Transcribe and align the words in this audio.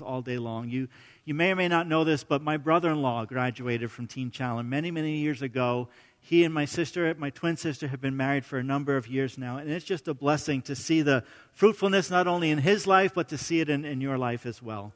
things 0.00 0.08
all 0.08 0.22
day 0.22 0.38
long. 0.38 0.68
You, 0.68 0.88
you 1.24 1.34
may 1.34 1.52
or 1.52 1.56
may 1.56 1.68
not 1.68 1.86
know 1.86 2.04
this, 2.04 2.24
but 2.24 2.42
my 2.42 2.56
brother 2.56 2.90
in 2.90 3.02
law 3.02 3.24
graduated 3.24 3.90
from 3.90 4.06
Teen 4.06 4.30
Challenge 4.30 4.68
many, 4.68 4.90
many 4.90 5.18
years 5.18 5.42
ago. 5.42 5.88
He 6.20 6.44
and 6.44 6.52
my 6.52 6.66
sister, 6.66 7.14
my 7.18 7.30
twin 7.30 7.56
sister, 7.56 7.88
have 7.88 8.00
been 8.00 8.16
married 8.16 8.44
for 8.44 8.58
a 8.58 8.62
number 8.62 8.96
of 8.96 9.08
years 9.08 9.38
now, 9.38 9.56
and 9.56 9.70
it's 9.70 9.86
just 9.86 10.06
a 10.08 10.14
blessing 10.14 10.62
to 10.62 10.76
see 10.76 11.02
the 11.02 11.24
fruitfulness 11.52 12.10
not 12.10 12.26
only 12.26 12.50
in 12.50 12.58
his 12.58 12.86
life, 12.86 13.12
but 13.14 13.28
to 13.28 13.38
see 13.38 13.60
it 13.60 13.70
in, 13.70 13.84
in 13.84 14.00
your 14.00 14.18
life 14.18 14.44
as 14.44 14.62
well. 14.62 14.92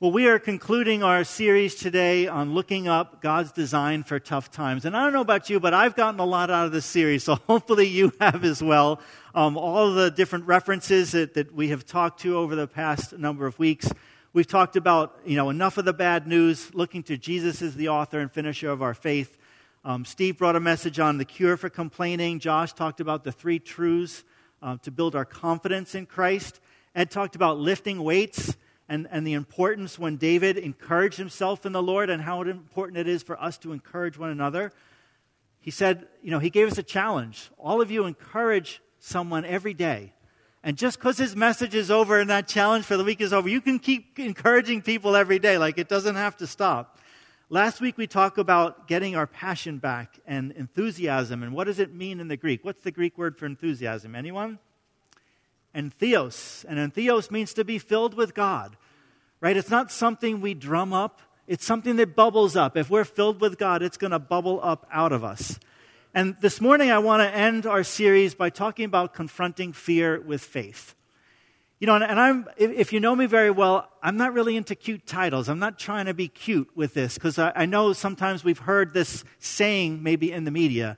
Well, 0.00 0.10
we 0.10 0.26
are 0.26 0.40
concluding 0.40 1.04
our 1.04 1.22
series 1.22 1.76
today 1.76 2.26
on 2.26 2.52
looking 2.52 2.88
up 2.88 3.22
God's 3.22 3.52
design 3.52 4.02
for 4.02 4.18
tough 4.18 4.50
times. 4.50 4.84
And 4.84 4.96
I 4.96 5.04
don't 5.04 5.12
know 5.12 5.20
about 5.20 5.48
you, 5.48 5.60
but 5.60 5.72
I've 5.72 5.94
gotten 5.94 6.18
a 6.18 6.24
lot 6.24 6.50
out 6.50 6.66
of 6.66 6.72
this 6.72 6.84
series, 6.84 7.22
so 7.22 7.36
hopefully 7.46 7.86
you 7.86 8.12
have 8.20 8.44
as 8.44 8.60
well. 8.60 9.00
Um, 9.36 9.56
all 9.56 9.92
the 9.92 10.10
different 10.10 10.46
references 10.46 11.12
that, 11.12 11.34
that 11.34 11.54
we 11.54 11.68
have 11.68 11.86
talked 11.86 12.22
to 12.22 12.36
over 12.36 12.56
the 12.56 12.66
past 12.66 13.16
number 13.16 13.46
of 13.46 13.56
weeks. 13.60 13.88
We've 14.32 14.48
talked 14.48 14.74
about, 14.74 15.16
you 15.24 15.36
know, 15.36 15.48
enough 15.48 15.78
of 15.78 15.84
the 15.84 15.92
bad 15.92 16.26
news, 16.26 16.74
looking 16.74 17.04
to 17.04 17.16
Jesus 17.16 17.62
as 17.62 17.76
the 17.76 17.90
author 17.90 18.18
and 18.18 18.32
finisher 18.32 18.70
of 18.70 18.82
our 18.82 18.94
faith. 18.94 19.38
Um, 19.84 20.04
Steve 20.04 20.38
brought 20.38 20.56
a 20.56 20.60
message 20.60 20.98
on 20.98 21.18
the 21.18 21.24
cure 21.24 21.56
for 21.56 21.70
complaining. 21.70 22.40
Josh 22.40 22.72
talked 22.72 22.98
about 22.98 23.22
the 23.22 23.30
three 23.30 23.60
truths 23.60 24.24
uh, 24.60 24.76
to 24.78 24.90
build 24.90 25.14
our 25.14 25.24
confidence 25.24 25.94
in 25.94 26.06
Christ. 26.06 26.58
Ed 26.96 27.12
talked 27.12 27.36
about 27.36 27.58
lifting 27.58 28.02
weights 28.02 28.56
and, 28.88 29.08
and 29.10 29.26
the 29.26 29.32
importance 29.32 29.98
when 29.98 30.16
David 30.16 30.58
encouraged 30.58 31.16
himself 31.16 31.64
in 31.64 31.72
the 31.72 31.82
Lord 31.82 32.10
and 32.10 32.22
how 32.22 32.42
important 32.42 32.98
it 32.98 33.08
is 33.08 33.22
for 33.22 33.40
us 33.40 33.56
to 33.58 33.72
encourage 33.72 34.18
one 34.18 34.30
another. 34.30 34.72
He 35.60 35.70
said, 35.70 36.06
you 36.22 36.30
know, 36.30 36.38
he 36.38 36.50
gave 36.50 36.68
us 36.68 36.76
a 36.76 36.82
challenge. 36.82 37.50
All 37.58 37.80
of 37.80 37.90
you 37.90 38.04
encourage 38.04 38.82
someone 38.98 39.44
every 39.44 39.72
day. 39.72 40.12
And 40.62 40.76
just 40.76 40.98
because 40.98 41.18
his 41.18 41.34
message 41.34 41.74
is 41.74 41.90
over 41.90 42.18
and 42.18 42.28
that 42.30 42.48
challenge 42.48 42.84
for 42.84 42.96
the 42.96 43.04
week 43.04 43.20
is 43.20 43.32
over, 43.32 43.48
you 43.48 43.60
can 43.60 43.78
keep 43.78 44.18
encouraging 44.18 44.82
people 44.82 45.16
every 45.16 45.38
day. 45.38 45.58
Like 45.58 45.78
it 45.78 45.88
doesn't 45.88 46.16
have 46.16 46.36
to 46.38 46.46
stop. 46.46 46.98
Last 47.50 47.80
week 47.80 47.98
we 47.98 48.06
talked 48.06 48.38
about 48.38 48.88
getting 48.88 49.16
our 49.16 49.26
passion 49.26 49.78
back 49.78 50.18
and 50.26 50.52
enthusiasm. 50.52 51.42
And 51.42 51.52
what 51.52 51.64
does 51.64 51.78
it 51.78 51.94
mean 51.94 52.20
in 52.20 52.28
the 52.28 52.36
Greek? 52.36 52.64
What's 52.64 52.82
the 52.82 52.90
Greek 52.90 53.16
word 53.16 53.38
for 53.38 53.46
enthusiasm? 53.46 54.14
Anyone? 54.14 54.58
And 55.74 55.92
theos. 55.92 56.64
And 56.68 56.78
entheos 56.78 57.30
means 57.30 57.52
to 57.54 57.64
be 57.64 57.78
filled 57.78 58.14
with 58.14 58.34
God, 58.34 58.76
right? 59.40 59.56
It's 59.56 59.70
not 59.70 59.90
something 59.90 60.40
we 60.40 60.54
drum 60.54 60.92
up, 60.92 61.20
it's 61.46 61.66
something 61.66 61.96
that 61.96 62.16
bubbles 62.16 62.56
up. 62.56 62.76
If 62.76 62.88
we're 62.88 63.04
filled 63.04 63.40
with 63.40 63.58
God, 63.58 63.82
it's 63.82 63.98
going 63.98 64.12
to 64.12 64.18
bubble 64.18 64.60
up 64.62 64.86
out 64.90 65.12
of 65.12 65.22
us. 65.22 65.58
And 66.14 66.36
this 66.40 66.60
morning, 66.60 66.90
I 66.90 66.98
want 66.98 67.22
to 67.22 67.36
end 67.36 67.66
our 67.66 67.82
series 67.82 68.34
by 68.34 68.48
talking 68.48 68.84
about 68.84 69.14
confronting 69.14 69.72
fear 69.72 70.20
with 70.20 70.40
faith. 70.40 70.94
You 71.80 71.88
know, 71.88 71.96
and, 71.96 72.20
I'm, 72.20 72.48
if, 72.56 72.92
you 72.92 73.00
know 73.00 73.16
me 73.16 73.26
very 73.26 73.50
well, 73.50 73.90
I'm 74.02 74.16
not 74.16 74.32
really 74.32 74.56
into 74.56 74.74
cute 74.74 75.06
titles. 75.06 75.48
I'm 75.48 75.58
not 75.58 75.78
trying 75.78 76.06
to 76.06 76.14
be 76.14 76.28
cute 76.28 76.70
with 76.74 76.94
this 76.94 77.14
because 77.14 77.38
I, 77.38 77.66
know 77.66 77.92
sometimes 77.92 78.44
we've 78.44 78.60
heard 78.60 78.94
this 78.94 79.24
saying 79.40 80.02
maybe 80.02 80.32
in 80.32 80.44
the 80.44 80.50
media. 80.50 80.96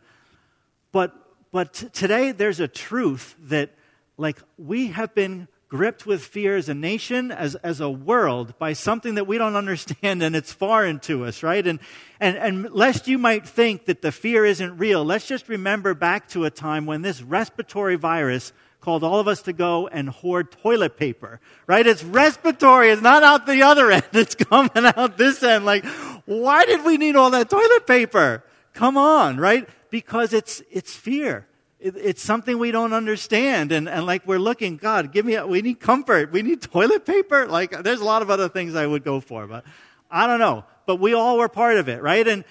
But, 0.93 1.13
but 1.51 1.73
today, 1.73 2.31
there's 2.31 2.61
a 2.61 2.69
truth 2.69 3.35
that 3.41 3.76
like 4.17 4.39
we 4.57 4.89
have 4.89 5.15
been 5.15 5.49
gripped 5.69 6.07
with 6.07 6.23
fear 6.23 6.57
as 6.57 6.69
a 6.69 6.75
nation, 6.75 7.33
as, 7.33 7.55
as 7.57 7.81
a 7.81 7.91
world, 7.91 8.57
by 8.59 8.73
something 8.73 9.17
that 9.17 9.27
we 9.27 9.39
don't 9.39 9.57
understand 9.65 10.23
and 10.23 10.37
it's 10.37 10.53
foreign 10.53 11.01
to 11.01 11.25
us, 11.25 11.43
right? 11.43 11.67
And, 11.67 11.81
and, 12.21 12.37
and 12.37 12.71
lest 12.73 13.09
you 13.09 13.19
might 13.19 13.47
think 13.47 13.87
that 13.87 14.03
the 14.03 14.13
fear 14.13 14.45
isn't 14.45 14.79
real, 14.79 15.05
let's 15.05 15.27
just 15.27 15.49
remember 15.49 15.95
back 15.95 16.29
to 16.29 16.45
a 16.45 16.51
time 16.51 16.87
when 16.87 17.03
this 17.03 17.23
respiratory 17.23 17.97
virus 17.97 18.53
called 18.81 19.03
all 19.03 19.19
of 19.19 19.27
us 19.27 19.43
to 19.43 19.53
go 19.53 19.89
and 19.89 20.09
hoard 20.09 20.53
toilet 20.53 20.97
paper, 20.97 21.41
right? 21.67 21.87
It's 21.87 22.05
respiratory. 22.05 22.91
It's 22.91 23.03
not 23.03 23.25
out 23.25 23.47
the 23.47 23.63
other 23.63 23.91
end. 23.91 24.05
It's 24.13 24.37
coming 24.37 24.71
out 24.77 25.19
this 25.19 25.43
end. 25.43 25.65
Like, 25.65 25.85
why 26.25 26.65
did 26.67 26.85
we 26.85 26.97
need 26.97 27.17
all 27.17 27.31
that 27.31 27.51
toilet 27.51 27.87
paper? 27.87 28.45
Come 28.75 28.97
on, 28.97 29.39
right? 29.39 29.69
Because 29.91 30.33
it's, 30.33 30.63
it's 30.71 30.95
fear 30.95 31.47
it's 31.79 32.23
something 32.23 32.59
we 32.59 32.71
don't 32.71 32.93
understand. 32.93 33.73
And, 33.73 33.89
and 33.89 34.07
like 34.07 34.27
we're 34.27 34.39
looking, 34.39 34.77
God, 34.77 35.13
give 35.13 35.27
me, 35.27 35.35
a, 35.35 35.47
we 35.47 35.63
need 35.63 35.81
comfort. 35.81 36.33
We 36.33 36.43
need 36.43 36.63
toilet 36.63 37.05
paper. 37.05 37.47
Like 37.47 37.83
there's 37.83 38.01
a 38.01 38.05
lot 38.05 38.23
of 38.23 38.31
other 38.31 38.49
things 38.49 38.75
I 38.75 38.87
would 38.87 39.05
go 39.05 39.21
for, 39.21 39.47
but 39.47 39.65
I 40.11 40.27
don't 40.27 40.39
know. 40.39 40.65
But 40.87 40.97
we 40.97 41.13
all 41.15 41.39
were 41.39 41.49
part 41.49 41.77
of 41.77 41.89
it, 41.89 42.03
right? 42.03 42.27
And, 42.27 42.45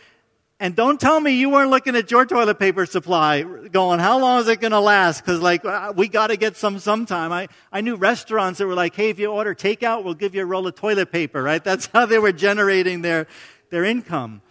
and 0.59 0.75
don't 0.75 1.01
tell 1.01 1.19
me 1.19 1.31
you 1.31 1.49
weren't 1.49 1.69
looking 1.69 1.95
at 1.95 2.11
your 2.11 2.25
toilet 2.25 2.59
paper 2.59 2.85
supply 2.85 3.41
going, 3.41 3.99
how 3.99 4.19
long 4.19 4.41
is 4.41 4.47
it 4.47 4.61
going 4.61 4.71
to 4.71 4.79
last? 4.79 5.21
Because 5.21 5.41
like, 5.41 5.65
uh, 5.65 5.93
we 5.95 6.07
got 6.07 6.27
to 6.27 6.37
get 6.37 6.55
some 6.55 6.79
sometime. 6.79 7.31
I, 7.31 7.49
I 7.71 7.81
knew 7.81 7.95
restaurants 7.95 8.59
that 8.59 8.67
were 8.67 8.73
like, 8.73 8.95
hey, 8.95 9.09
if 9.09 9.19
you 9.19 9.27
order 9.31 9.55
takeout, 9.55 10.03
we'll 10.03 10.13
give 10.13 10.35
you 10.35 10.43
a 10.43 10.45
roll 10.45 10.67
of 10.67 10.75
toilet 10.75 11.11
paper, 11.11 11.41
right? 11.41 11.63
That's 11.63 11.87
how 11.93 12.05
they 12.05 12.19
were 12.19 12.31
generating 12.31 13.01
their, 13.01 13.27
their 13.69 13.83
income. 13.83 14.41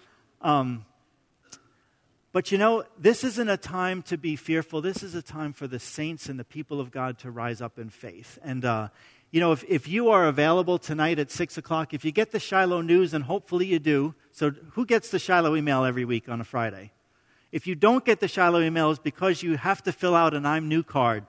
Um, 0.43 0.85
but 2.35 2.51
you 2.51 2.59
know, 2.59 2.83
this 2.99 3.23
isn't 3.23 3.49
a 3.49 3.57
time 3.57 4.03
to 4.03 4.19
be 4.19 4.35
fearful. 4.35 4.83
This 4.83 5.05
is 5.05 5.15
a 5.15 5.23
time 5.23 5.53
for 5.53 5.69
the 5.69 5.79
saints 5.79 6.29
and 6.29 6.37
the 6.37 6.43
people 6.43 6.81
of 6.81 6.91
God 6.91 7.17
to 7.21 7.31
rise 7.31 7.63
up 7.63 7.79
in 7.79 7.91
faith. 7.91 8.41
And, 8.43 8.65
uh, 8.65 8.89
you 9.31 9.39
know, 9.39 9.53
if, 9.53 9.63
if 9.69 9.87
you 9.87 10.09
are 10.09 10.27
available 10.27 10.77
tonight 10.79 11.21
at 11.21 11.31
6 11.31 11.57
o'clock, 11.59 11.95
if 11.95 12.05
you 12.05 12.11
get 12.11 12.33
the 12.33 12.41
Shiloh 12.41 12.81
news, 12.81 13.15
and 13.15 13.23
hopefully 13.23 13.67
you 13.67 13.79
do, 13.79 14.17
so 14.33 14.51
who 14.73 14.85
gets 14.85 15.11
the 15.11 15.21
Shiloh 15.21 15.55
email 15.55 15.85
every 15.85 16.05
week 16.05 16.29
on 16.29 16.41
a 16.41 16.45
Friday? 16.45 16.91
If 17.53 17.69
you 17.69 17.77
don't 17.77 18.05
get 18.05 18.19
the 18.19 18.27
Shiloh 18.27 18.63
email, 18.63 18.91
it's 18.91 18.99
because 18.99 19.45
you 19.45 19.57
have 19.57 19.81
to 19.85 19.93
fill 19.93 20.17
out 20.17 20.35
an 20.35 20.45
I'm 20.45 20.69
new 20.69 20.83
card 20.83 21.25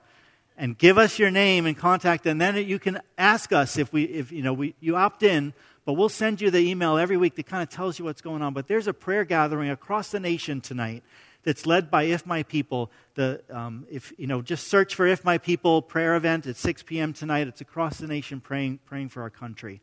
and 0.56 0.76
give 0.76 0.98
us 0.98 1.20
your 1.20 1.30
name 1.30 1.66
and 1.66 1.78
contact, 1.78 2.26
and 2.26 2.40
then 2.40 2.56
you 2.56 2.80
can 2.80 3.00
ask 3.16 3.52
us 3.52 3.78
if 3.78 3.92
we, 3.92 4.02
if 4.06 4.32
you 4.32 4.42
know, 4.42 4.54
we, 4.54 4.74
you 4.80 4.96
opt 4.96 5.22
in 5.22 5.54
but 5.86 5.92
we'll 5.92 6.08
send 6.08 6.40
you 6.40 6.50
the 6.50 6.58
email 6.58 6.98
every 6.98 7.16
week 7.16 7.36
that 7.36 7.46
kind 7.46 7.62
of 7.62 7.68
tells 7.70 7.96
you 7.96 8.04
what's 8.04 8.20
going 8.20 8.42
on. 8.42 8.52
But 8.52 8.66
there's 8.66 8.88
a 8.88 8.92
prayer 8.92 9.24
gathering 9.24 9.70
across 9.70 10.10
the 10.10 10.18
nation 10.18 10.60
tonight 10.60 11.04
that's 11.44 11.64
led 11.64 11.92
by 11.92 12.02
If 12.02 12.26
My 12.26 12.42
People. 12.42 12.90
The, 13.14 13.40
um, 13.48 13.86
if, 13.88 14.12
you 14.18 14.26
know, 14.26 14.42
just 14.42 14.66
search 14.66 14.96
for 14.96 15.06
If 15.06 15.24
My 15.24 15.38
People 15.38 15.80
prayer 15.80 16.16
event 16.16 16.44
at 16.48 16.56
6 16.56 16.82
p.m. 16.82 17.12
tonight. 17.12 17.46
It's 17.46 17.60
across 17.60 17.98
the 17.98 18.08
nation 18.08 18.40
praying, 18.40 18.80
praying 18.84 19.10
for 19.10 19.22
our 19.22 19.30
country. 19.30 19.80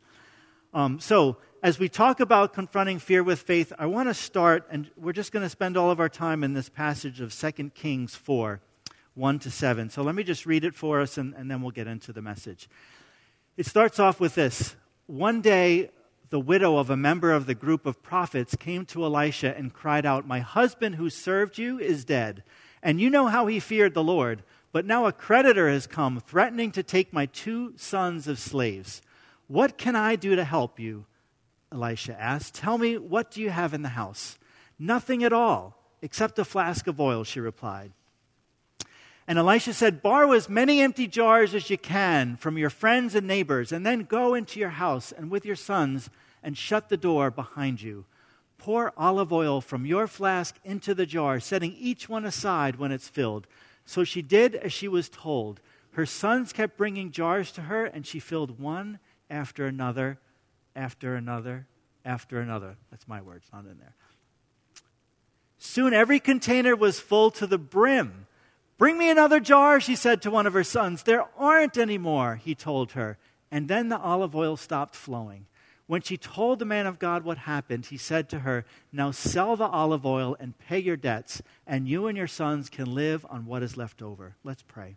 Um, 0.74 1.00
so, 1.00 1.38
as 1.62 1.78
we 1.78 1.88
talk 1.88 2.20
about 2.20 2.52
confronting 2.52 2.98
fear 2.98 3.22
with 3.22 3.40
faith, 3.40 3.72
I 3.78 3.86
want 3.86 4.10
to 4.10 4.14
start, 4.14 4.66
and 4.70 4.90
we're 4.98 5.14
just 5.14 5.32
going 5.32 5.44
to 5.44 5.48
spend 5.48 5.78
all 5.78 5.90
of 5.90 6.00
our 6.00 6.10
time 6.10 6.44
in 6.44 6.52
this 6.52 6.68
passage 6.68 7.22
of 7.22 7.34
2 7.34 7.70
Kings 7.70 8.14
4 8.14 8.60
1 9.14 9.38
to 9.38 9.50
7. 9.50 9.88
So, 9.88 10.02
let 10.02 10.14
me 10.14 10.22
just 10.22 10.44
read 10.44 10.64
it 10.64 10.74
for 10.74 11.00
us, 11.00 11.16
and, 11.16 11.32
and 11.32 11.50
then 11.50 11.62
we'll 11.62 11.70
get 11.70 11.86
into 11.86 12.12
the 12.12 12.20
message. 12.20 12.68
It 13.56 13.64
starts 13.64 13.98
off 13.98 14.20
with 14.20 14.34
this 14.34 14.76
one 15.06 15.40
day, 15.40 15.90
the 16.30 16.40
widow 16.40 16.78
of 16.78 16.90
a 16.90 16.96
member 16.96 17.32
of 17.32 17.46
the 17.46 17.54
group 17.54 17.86
of 17.86 18.02
prophets 18.02 18.56
came 18.56 18.84
to 18.86 19.04
Elisha 19.04 19.56
and 19.56 19.72
cried 19.72 20.06
out, 20.06 20.26
My 20.26 20.40
husband 20.40 20.96
who 20.96 21.10
served 21.10 21.58
you 21.58 21.78
is 21.78 22.04
dead. 22.04 22.42
And 22.82 23.00
you 23.00 23.10
know 23.10 23.26
how 23.26 23.46
he 23.46 23.60
feared 23.60 23.94
the 23.94 24.02
Lord. 24.02 24.42
But 24.72 24.84
now 24.84 25.06
a 25.06 25.12
creditor 25.12 25.68
has 25.68 25.86
come, 25.86 26.20
threatening 26.20 26.72
to 26.72 26.82
take 26.82 27.12
my 27.12 27.26
two 27.26 27.74
sons 27.76 28.26
of 28.26 28.38
slaves. 28.38 29.02
What 29.46 29.78
can 29.78 29.94
I 29.94 30.16
do 30.16 30.34
to 30.34 30.44
help 30.44 30.80
you? 30.80 31.06
Elisha 31.70 32.20
asked. 32.20 32.54
Tell 32.54 32.78
me, 32.78 32.98
what 32.98 33.30
do 33.30 33.40
you 33.40 33.50
have 33.50 33.74
in 33.74 33.82
the 33.82 33.90
house? 33.90 34.38
Nothing 34.78 35.22
at 35.22 35.32
all, 35.32 35.76
except 36.02 36.38
a 36.38 36.44
flask 36.44 36.86
of 36.86 37.00
oil, 37.00 37.24
she 37.24 37.40
replied. 37.40 37.92
And 39.26 39.38
Elisha 39.38 39.72
said, 39.72 40.02
Borrow 40.02 40.32
as 40.32 40.48
many 40.48 40.80
empty 40.80 41.06
jars 41.06 41.54
as 41.54 41.70
you 41.70 41.78
can 41.78 42.36
from 42.36 42.58
your 42.58 42.70
friends 42.70 43.14
and 43.14 43.26
neighbors, 43.26 43.72
and 43.72 43.84
then 43.84 44.02
go 44.02 44.34
into 44.34 44.60
your 44.60 44.70
house 44.70 45.12
and 45.12 45.30
with 45.30 45.46
your 45.46 45.56
sons 45.56 46.10
and 46.42 46.58
shut 46.58 46.88
the 46.88 46.96
door 46.96 47.30
behind 47.30 47.80
you. 47.80 48.04
Pour 48.58 48.92
olive 48.96 49.32
oil 49.32 49.60
from 49.60 49.86
your 49.86 50.06
flask 50.06 50.56
into 50.64 50.94
the 50.94 51.06
jar, 51.06 51.40
setting 51.40 51.74
each 51.78 52.08
one 52.08 52.24
aside 52.24 52.76
when 52.76 52.92
it's 52.92 53.08
filled. 53.08 53.46
So 53.86 54.04
she 54.04 54.22
did 54.22 54.54
as 54.54 54.72
she 54.72 54.88
was 54.88 55.08
told. 55.08 55.60
Her 55.92 56.06
sons 56.06 56.52
kept 56.52 56.76
bringing 56.76 57.10
jars 57.10 57.50
to 57.52 57.62
her, 57.62 57.84
and 57.84 58.06
she 58.06 58.18
filled 58.18 58.58
one 58.58 58.98
after 59.30 59.66
another, 59.66 60.18
after 60.76 61.14
another, 61.14 61.66
after 62.04 62.40
another. 62.40 62.76
That's 62.90 63.08
my 63.08 63.22
words, 63.22 63.46
not 63.52 63.64
in 63.64 63.78
there. 63.78 63.94
Soon 65.58 65.94
every 65.94 66.20
container 66.20 66.76
was 66.76 67.00
full 67.00 67.30
to 67.32 67.46
the 67.46 67.58
brim. 67.58 68.26
Bring 68.76 68.98
me 68.98 69.08
another 69.10 69.40
jar, 69.40 69.80
she 69.80 69.94
said 69.94 70.20
to 70.22 70.30
one 70.30 70.46
of 70.46 70.52
her 70.52 70.64
sons. 70.64 71.02
There 71.02 71.26
aren't 71.38 71.78
any 71.78 71.98
more, 71.98 72.36
he 72.36 72.54
told 72.54 72.92
her. 72.92 73.18
And 73.50 73.68
then 73.68 73.88
the 73.88 73.98
olive 73.98 74.34
oil 74.34 74.56
stopped 74.56 74.96
flowing. 74.96 75.46
When 75.86 76.00
she 76.00 76.16
told 76.16 76.58
the 76.58 76.64
man 76.64 76.86
of 76.86 76.98
God 76.98 77.24
what 77.24 77.38
happened, 77.38 77.86
he 77.86 77.98
said 77.98 78.28
to 78.30 78.40
her, 78.40 78.64
Now 78.90 79.10
sell 79.10 79.54
the 79.54 79.66
olive 79.66 80.06
oil 80.06 80.36
and 80.40 80.58
pay 80.58 80.78
your 80.78 80.96
debts, 80.96 81.42
and 81.66 81.86
you 81.86 82.06
and 82.06 82.16
your 82.16 82.26
sons 82.26 82.70
can 82.70 82.94
live 82.94 83.24
on 83.28 83.46
what 83.46 83.62
is 83.62 83.76
left 83.76 84.02
over. 84.02 84.34
Let's 84.42 84.62
pray. 84.62 84.96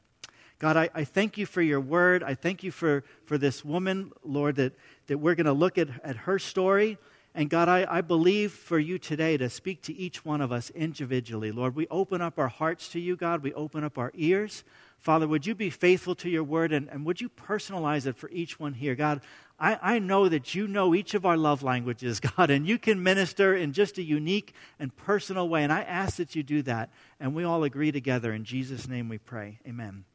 God, 0.59 0.75
I, 0.75 0.89
I 0.95 1.03
thank 1.03 1.38
you 1.38 1.45
for 1.45 1.62
your 1.62 1.81
word. 1.81 2.23
I 2.23 2.33
thank 2.33 2.63
you 2.63 2.71
for, 2.71 3.03
for 3.25 3.38
this 3.38 3.63
woman, 3.63 4.12
Lord, 4.23 4.56
that, 4.56 4.73
that 5.06 5.19
we're 5.19 5.35
going 5.35 5.45
to 5.45 5.53
look 5.53 5.77
at, 5.77 5.89
at 6.03 6.15
her 6.15 6.39
story. 6.39 6.97
And 7.37 7.51
God, 7.51 7.69
I, 7.69 7.85
I 7.87 8.01
believe 8.01 8.51
for 8.51 8.79
you 8.79 8.97
today 8.97 9.37
to 9.37 9.47
speak 9.47 9.83
to 9.83 9.93
each 9.93 10.25
one 10.25 10.41
of 10.41 10.51
us 10.51 10.71
individually. 10.71 11.51
Lord, 11.51 11.75
we 11.75 11.85
open 11.89 12.19
up 12.19 12.39
our 12.39 12.47
hearts 12.47 12.87
to 12.89 12.99
you, 12.99 13.15
God. 13.15 13.43
We 13.43 13.53
open 13.53 13.83
up 13.83 13.99
our 13.99 14.11
ears. 14.15 14.63
Father, 14.97 15.27
would 15.27 15.45
you 15.45 15.53
be 15.53 15.69
faithful 15.69 16.15
to 16.15 16.29
your 16.29 16.43
word 16.43 16.71
and, 16.71 16.89
and 16.89 17.05
would 17.05 17.21
you 17.21 17.29
personalize 17.29 18.07
it 18.07 18.17
for 18.17 18.27
each 18.31 18.59
one 18.59 18.73
here? 18.73 18.95
God, 18.95 19.21
I, 19.59 19.77
I 19.83 19.99
know 19.99 20.27
that 20.27 20.55
you 20.55 20.67
know 20.67 20.95
each 20.95 21.13
of 21.13 21.27
our 21.27 21.37
love 21.37 21.61
languages, 21.61 22.19
God, 22.37 22.49
and 22.49 22.65
you 22.65 22.79
can 22.79 23.03
minister 23.03 23.55
in 23.55 23.71
just 23.71 23.99
a 23.99 24.03
unique 24.03 24.55
and 24.79 24.97
personal 24.97 25.47
way. 25.47 25.63
And 25.63 25.71
I 25.71 25.83
ask 25.83 26.15
that 26.15 26.33
you 26.33 26.41
do 26.41 26.63
that. 26.63 26.89
And 27.19 27.35
we 27.35 27.43
all 27.43 27.63
agree 27.63 27.91
together. 27.91 28.33
In 28.33 28.45
Jesus' 28.45 28.87
name 28.87 29.09
we 29.09 29.19
pray. 29.19 29.59
Amen. 29.67 30.05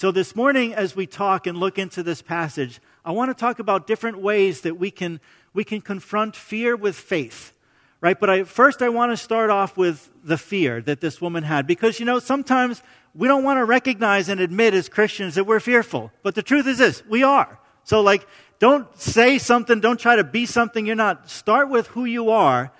So, 0.00 0.10
this 0.10 0.34
morning, 0.34 0.72
as 0.72 0.96
we 0.96 1.06
talk 1.06 1.46
and 1.46 1.58
look 1.58 1.78
into 1.78 2.02
this 2.02 2.22
passage, 2.22 2.80
I 3.04 3.12
want 3.12 3.30
to 3.30 3.34
talk 3.34 3.58
about 3.58 3.86
different 3.86 4.18
ways 4.18 4.62
that 4.62 4.78
we 4.78 4.90
can, 4.90 5.20
we 5.52 5.64
can 5.64 5.80
confront 5.80 6.36
fear 6.36 6.76
with 6.76 6.96
faith. 6.96 7.52
Right? 8.00 8.18
But 8.18 8.30
I, 8.30 8.44
first, 8.44 8.80
I 8.80 8.88
want 8.88 9.12
to 9.12 9.16
start 9.16 9.50
off 9.50 9.76
with 9.76 10.08
the 10.24 10.38
fear 10.38 10.80
that 10.82 11.00
this 11.00 11.20
woman 11.20 11.42
had. 11.42 11.66
Because, 11.66 12.00
you 12.00 12.06
know, 12.06 12.18
sometimes 12.18 12.82
we 13.14 13.28
don't 13.28 13.44
want 13.44 13.58
to 13.58 13.64
recognize 13.64 14.28
and 14.28 14.40
admit 14.40 14.72
as 14.72 14.88
Christians 14.88 15.34
that 15.34 15.44
we're 15.44 15.60
fearful. 15.60 16.10
But 16.22 16.34
the 16.34 16.42
truth 16.42 16.66
is 16.66 16.78
this 16.78 17.02
we 17.06 17.22
are. 17.22 17.58
So, 17.84 18.00
like, 18.00 18.26
don't 18.58 18.94
say 18.98 19.38
something, 19.38 19.80
don't 19.80 19.98
try 19.98 20.16
to 20.16 20.24
be 20.24 20.46
something 20.46 20.86
you're 20.86 20.96
not. 20.96 21.28
Start 21.28 21.68
with 21.68 21.88
who 21.88 22.04
you 22.04 22.30
are. 22.30 22.72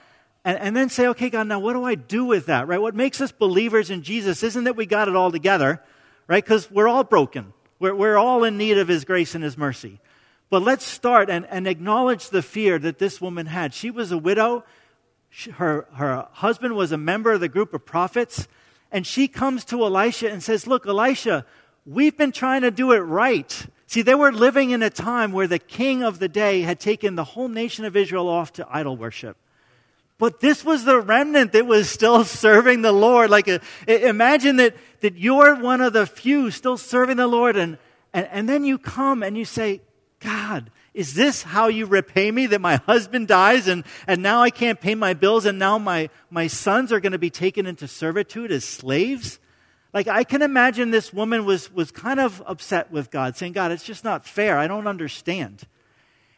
And, 0.44 0.58
and 0.58 0.76
then 0.76 0.88
say, 0.88 1.08
okay, 1.08 1.28
God, 1.28 1.48
now 1.48 1.58
what 1.58 1.74
do 1.74 1.84
I 1.84 1.96
do 1.96 2.24
with 2.24 2.46
that, 2.46 2.66
right? 2.66 2.80
What 2.80 2.94
makes 2.94 3.20
us 3.20 3.30
believers 3.30 3.90
in 3.90 4.02
Jesus 4.02 4.42
isn't 4.42 4.64
that 4.64 4.76
we 4.76 4.86
got 4.86 5.08
it 5.08 5.16
all 5.16 5.30
together, 5.30 5.82
right? 6.28 6.42
Because 6.42 6.70
we're 6.70 6.88
all 6.88 7.04
broken. 7.04 7.52
We're, 7.78 7.94
we're 7.94 8.16
all 8.16 8.44
in 8.44 8.56
need 8.56 8.78
of 8.78 8.88
His 8.88 9.04
grace 9.04 9.34
and 9.34 9.44
His 9.44 9.58
mercy. 9.58 10.00
But 10.50 10.62
let's 10.62 10.84
start 10.84 11.30
and, 11.30 11.46
and 11.46 11.68
acknowledge 11.68 12.30
the 12.30 12.42
fear 12.42 12.78
that 12.80 12.98
this 12.98 13.20
woman 13.20 13.46
had. 13.46 13.72
She 13.72 13.90
was 13.90 14.10
a 14.10 14.18
widow. 14.18 14.64
She, 15.30 15.52
her, 15.52 15.86
her 15.94 16.26
husband 16.32 16.74
was 16.74 16.90
a 16.90 16.98
member 16.98 17.32
of 17.32 17.40
the 17.40 17.48
group 17.48 17.72
of 17.72 17.86
prophets. 17.86 18.48
And 18.90 19.06
she 19.06 19.28
comes 19.28 19.64
to 19.66 19.84
Elisha 19.84 20.28
and 20.28 20.42
says, 20.42 20.66
Look, 20.66 20.86
Elisha, 20.86 21.46
we've 21.86 22.16
been 22.16 22.32
trying 22.32 22.62
to 22.62 22.72
do 22.72 22.90
it 22.90 22.98
right. 22.98 23.66
See, 23.86 24.02
they 24.02 24.16
were 24.16 24.32
living 24.32 24.70
in 24.70 24.82
a 24.82 24.90
time 24.90 25.30
where 25.30 25.46
the 25.46 25.60
king 25.60 26.02
of 26.02 26.18
the 26.18 26.28
day 26.28 26.62
had 26.62 26.80
taken 26.80 27.14
the 27.14 27.24
whole 27.24 27.48
nation 27.48 27.84
of 27.84 27.96
Israel 27.96 28.28
off 28.28 28.52
to 28.54 28.66
idol 28.68 28.96
worship. 28.96 29.36
But 30.18 30.40
this 30.40 30.64
was 30.64 30.84
the 30.84 31.00
remnant 31.00 31.52
that 31.52 31.66
was 31.66 31.88
still 31.88 32.24
serving 32.24 32.82
the 32.82 32.92
Lord. 32.92 33.30
Like, 33.30 33.48
uh, 33.48 33.60
a, 33.86 34.08
imagine 34.08 34.56
that, 34.56 34.76
that 35.00 35.16
you're 35.16 35.54
one 35.54 35.80
of 35.80 35.92
the 35.92 36.06
few 36.06 36.50
still 36.50 36.76
serving 36.76 37.16
the 37.16 37.28
Lord, 37.28 37.56
and, 37.56 37.78
and, 38.12 38.26
and 38.32 38.48
then 38.48 38.64
you 38.64 38.78
come 38.78 39.22
and 39.22 39.38
you 39.38 39.44
say, 39.44 39.80
God, 40.20 40.70
is 40.92 41.14
this 41.14 41.42
how 41.42 41.68
you 41.68 41.86
repay 41.86 42.30
me 42.30 42.46
that 42.46 42.60
my 42.60 42.76
husband 42.76 43.28
dies 43.28 43.68
and, 43.68 43.84
and 44.06 44.22
now 44.22 44.42
I 44.42 44.50
can't 44.50 44.80
pay 44.80 44.94
my 44.94 45.14
bills 45.14 45.46
and 45.46 45.58
now 45.58 45.78
my, 45.78 46.10
my 46.30 46.46
sons 46.46 46.92
are 46.92 47.00
going 47.00 47.12
to 47.12 47.18
be 47.18 47.30
taken 47.30 47.66
into 47.66 47.88
servitude 47.88 48.52
as 48.52 48.64
slaves? 48.64 49.38
Like, 49.92 50.08
I 50.08 50.24
can 50.24 50.42
imagine 50.42 50.90
this 50.90 51.12
woman 51.12 51.44
was, 51.44 51.72
was 51.72 51.90
kind 51.90 52.20
of 52.20 52.42
upset 52.46 52.92
with 52.92 53.10
God, 53.10 53.36
saying, 53.36 53.52
God, 53.52 53.72
it's 53.72 53.84
just 53.84 54.04
not 54.04 54.24
fair. 54.24 54.56
I 54.56 54.68
don't 54.68 54.86
understand. 54.86 55.66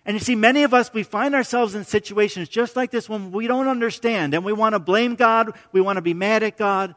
And 0.05 0.15
you 0.15 0.21
see, 0.21 0.35
many 0.35 0.65
of 0.65 0.75
us, 0.75 0.93
we 0.93 1.03
find 1.03 1.35
ourselves 1.35 1.75
in 1.75 1.85
situations 1.85 2.49
just 2.49 2.77
like 2.77 2.91
this 2.91 3.09
one 3.09 3.31
we 3.31 3.47
don't 3.47 3.69
understand. 3.69 4.35
And 4.35 4.45
we 4.45 4.53
want 4.53 4.75
to 4.75 4.79
blame 4.79 5.15
God. 5.15 5.53
We 5.71 5.81
want 5.81 5.97
to 5.97 6.03
be 6.03 6.15
mad 6.15 6.43
at 6.43 6.57
God. 6.57 6.95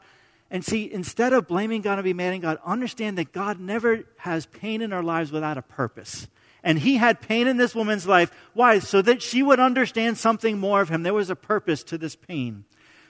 And 0.50 0.64
see, 0.64 0.90
instead 0.90 1.32
of 1.32 1.48
blaming 1.48 1.82
God 1.82 1.98
and 1.98 2.04
be 2.04 2.12
mad 2.12 2.34
at 2.34 2.40
God, 2.40 2.58
understand 2.64 3.18
that 3.18 3.32
God 3.32 3.58
never 3.58 4.04
has 4.18 4.46
pain 4.46 4.80
in 4.80 4.92
our 4.92 5.02
lives 5.02 5.32
without 5.32 5.58
a 5.58 5.62
purpose. 5.62 6.28
And 6.62 6.78
he 6.78 6.96
had 6.96 7.20
pain 7.20 7.46
in 7.46 7.56
this 7.56 7.74
woman's 7.74 8.06
life. 8.06 8.30
Why? 8.54 8.78
So 8.78 9.02
that 9.02 9.22
she 9.22 9.42
would 9.42 9.60
understand 9.60 10.18
something 10.18 10.58
more 10.58 10.80
of 10.80 10.88
him. 10.88 11.02
There 11.02 11.14
was 11.14 11.30
a 11.30 11.36
purpose 11.36 11.82
to 11.84 11.98
this 11.98 12.16
pain. 12.16 12.64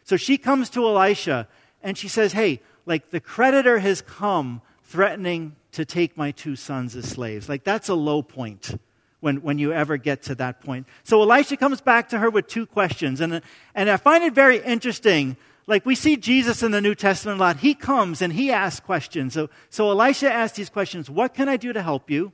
So 0.05 0.17
she 0.17 0.39
comes 0.39 0.71
to 0.71 0.87
Elisha 0.87 1.49
and 1.83 1.97
she 1.97 2.09
says, 2.09 2.33
Hey, 2.33 2.61
like 2.85 3.11
the 3.11 3.21
creditor 3.21 3.79
has 3.79 4.03
come 4.03 4.63
threatening 4.85 5.57
to 5.73 5.85
take 5.85 6.17
my 6.17 6.31
two 6.31 6.57
sons 6.57 6.95
as 6.97 7.09
slaves. 7.09 7.49
Like 7.49 7.65
that's 7.65 7.89
a 7.89 7.95
low 7.95 8.23
point 8.23 8.79
when, 9.21 9.43
when 9.43 9.59
you 9.59 9.73
ever 9.73 9.97
get 9.97 10.23
to 10.25 10.35
that 10.37 10.61
point. 10.61 10.87
So 11.03 11.21
Elisha 11.23 11.57
comes 11.57 11.81
back 11.81 12.11
to 12.11 12.19
her 12.19 12.31
with 12.31 12.47
two 12.47 12.67
questions. 12.67 13.21
And, 13.21 13.43
and 13.75 13.91
I 13.91 13.97
find 13.97 14.23
it 14.23 14.35
very 14.35 14.59
interesting. 14.59 15.37
Like 15.67 15.85
we 15.85 15.95
see 15.95 16.17
Jesus 16.17 16.63
in 16.63 16.71
the 16.71 16.81
New 16.81 16.95
Testament 16.95 17.39
a 17.39 17.41
lot. 17.41 17.57
He 17.59 17.75
comes 17.75 18.23
and 18.23 18.33
he 18.33 18.53
asks 18.53 18.81
questions. 18.81 19.35
So, 19.35 19.51
so 19.69 19.91
Elisha 19.91 20.33
asks 20.33 20.57
these 20.57 20.71
questions 20.71 21.11
What 21.11 21.35
can 21.35 21.49
I 21.49 21.57
do 21.57 21.73
to 21.73 21.83
help 21.83 22.11
you? 22.11 22.33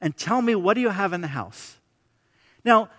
And 0.00 0.16
tell 0.16 0.42
me, 0.42 0.54
what 0.54 0.74
do 0.74 0.80
you 0.80 0.90
have 0.90 1.12
in 1.12 1.22
the 1.22 1.28
house? 1.28 1.78
Now, 2.64 2.90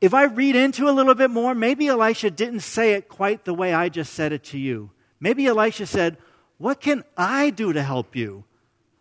if 0.00 0.14
I 0.14 0.24
read 0.24 0.56
into 0.56 0.88
a 0.88 0.92
little 0.92 1.14
bit 1.14 1.30
more, 1.30 1.54
maybe 1.54 1.88
Elisha 1.88 2.30
didn't 2.30 2.60
say 2.60 2.94
it 2.94 3.08
quite 3.08 3.44
the 3.44 3.54
way 3.54 3.72
I 3.72 3.88
just 3.88 4.12
said 4.12 4.32
it 4.32 4.44
to 4.44 4.58
you. 4.58 4.90
Maybe 5.20 5.46
Elisha 5.46 5.86
said, 5.86 6.18
What 6.58 6.80
can 6.80 7.04
I 7.16 7.50
do 7.50 7.72
to 7.72 7.82
help 7.82 8.14
you? 8.14 8.44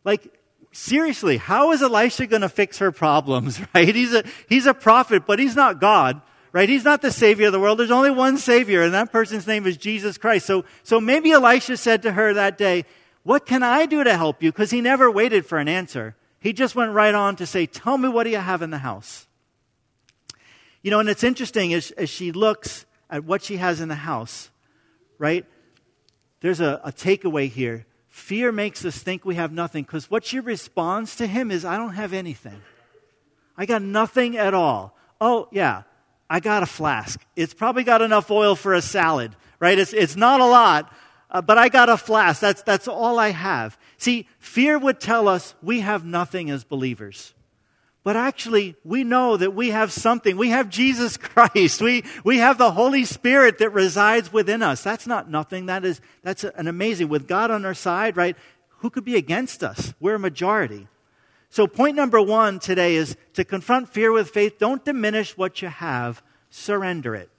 Like, 0.04 0.34
seriously, 0.72 1.38
how 1.38 1.72
is 1.72 1.82
Elisha 1.82 2.28
going 2.28 2.42
to 2.42 2.50
fix 2.50 2.80
her 2.80 2.92
problems, 2.92 3.60
right? 3.76 3.94
He's 3.94 4.14
a, 4.14 4.24
he's 4.48 4.66
a 4.66 4.74
prophet, 4.74 5.24
but 5.26 5.40
he's 5.40 5.56
not 5.56 5.80
God, 5.80 6.22
right? 6.52 6.70
He's 6.70 6.84
not 6.84 7.02
the 7.02 7.12
Savior 7.12 7.48
of 7.48 7.54
the 7.54 7.60
world. 7.60 7.80
There's 7.80 7.92
only 7.92 8.12
one 8.12 8.38
Savior, 8.38 8.82
and 8.82 8.94
that 8.94 9.12
person's 9.12 9.48
name 9.48 9.66
is 9.66 9.78
Jesus 9.78 10.18
Christ. 10.18 10.46
So, 10.46 10.66
so 10.84 11.00
maybe 11.00 11.32
Elisha 11.32 11.78
said 11.78 12.02
to 12.04 12.14
her 12.14 12.34
that 12.34 12.58
day, 12.58 12.86
What 13.24 13.46
can 13.46 13.64
I 13.64 13.86
do 13.86 14.04
to 14.04 14.18
help 14.18 14.42
you? 14.44 14.52
Because 14.52 14.72
he 14.72 14.82
never 14.82 15.10
waited 15.10 15.46
for 15.46 15.58
an 15.58 15.68
answer. 15.68 16.16
He 16.40 16.54
just 16.54 16.76
went 16.76 16.92
right 16.92 17.14
on 17.14 17.36
to 17.38 17.46
say, 17.46 17.66
Tell 17.66 17.98
me 17.98 18.10
what 18.10 18.24
do 18.24 18.30
you 18.30 18.38
have 18.38 18.62
in 18.62 18.70
the 18.70 18.80
house? 18.80 19.28
You 20.82 20.92
know, 20.92 21.00
and 21.00 21.10
it's 21.10 21.24
interesting 21.24 21.74
as, 21.74 21.92
as 21.92 22.10
she 22.10 22.32
looks 22.32 22.86
at 23.10 23.24
what 23.24 23.44
she 23.44 23.58
has 23.58 23.82
in 23.82 23.88
the 23.88 23.96
house, 23.96 24.50
right? 25.20 25.46
there's 26.42 26.60
a, 26.60 26.82
a 26.84 26.92
takeaway 26.92 27.50
here. 27.50 27.86
Fear 28.10 28.52
makes 28.52 28.84
us 28.84 28.98
think 28.98 29.24
we 29.24 29.36
have 29.36 29.54
nothing 29.54 29.84
because 29.84 30.12
what 30.12 30.26
she 30.26 30.40
responds 30.40 31.16
to 31.16 31.28
him 31.28 31.50
is, 31.50 31.64
I 31.64 31.78
don't 31.78 31.94
have 31.94 32.14
anything. 32.14 32.62
I 33.56 33.66
got 33.66 33.82
nothing 33.82 34.38
at 34.38 34.54
all. 34.54 34.98
Oh, 35.22 35.48
yeah, 35.52 35.84
I 36.32 36.40
got 36.40 36.64
a 36.64 36.66
flask. 36.66 37.20
It's 37.36 37.54
probably 37.54 37.84
got 37.84 38.02
enough 38.02 38.32
oil 38.32 38.56
for 38.56 38.74
a 38.74 38.82
salad, 38.82 39.36
right? 39.60 39.78
It's, 39.78 39.92
it's 39.92 40.16
not 40.16 40.40
a 40.40 40.46
lot, 40.46 40.90
uh, 41.30 41.42
but 41.42 41.58
I 41.58 41.68
got 41.68 41.90
a 41.90 41.98
flask. 41.98 42.40
That's, 42.40 42.62
that's 42.62 42.88
all 42.88 43.20
I 43.20 43.32
have. 43.32 43.78
See, 43.98 44.30
fear 44.40 44.80
would 44.80 45.02
tell 45.02 45.28
us 45.28 45.56
we 45.62 45.82
have 45.82 46.06
nothing 46.06 46.50
as 46.50 46.64
believers. 46.64 47.34
But 48.06 48.16
actually, 48.16 48.78
we 48.86 49.04
know 49.04 49.36
that 49.36 49.54
we 49.54 49.72
have 49.72 49.92
something. 49.92 50.38
We 50.38 50.52
have 50.52 50.70
Jesus 50.70 51.18
Christ. 51.18 51.82
We, 51.82 52.06
we 52.24 52.38
have 52.38 52.58
the 52.58 52.72
Holy 52.72 53.04
Spirit 53.04 53.58
that 53.58 53.72
resides 53.72 54.32
within 54.32 54.64
us. 54.64 54.82
That's 54.82 55.06
not 55.06 55.30
nothing. 55.30 55.66
That 55.66 55.84
is, 55.84 56.00
that's 56.24 56.46
an 56.46 56.68
amazing. 56.68 57.10
With 57.10 57.28
God 57.28 57.52
on 57.52 57.66
our 57.66 57.74
side, 57.74 58.16
right? 58.16 58.38
Who 58.78 58.90
could 58.90 59.04
be 59.04 59.18
against 59.18 59.66
us? 59.66 59.94
We're 60.00 60.16
a 60.16 60.20
majority. 60.20 60.88
So 61.52 61.68
point 61.68 61.98
number 61.98 62.22
one 62.22 62.60
today 62.60 62.96
is 62.96 63.18
to 63.34 63.44
confront 63.44 63.90
fear 63.90 64.12
with 64.14 64.30
faith. 64.30 64.58
Don't 64.58 64.84
diminish 64.84 65.38
what 65.38 65.62
you 65.62 65.68
have. 65.68 66.24
Surrender 66.50 67.14
it. 67.14 67.30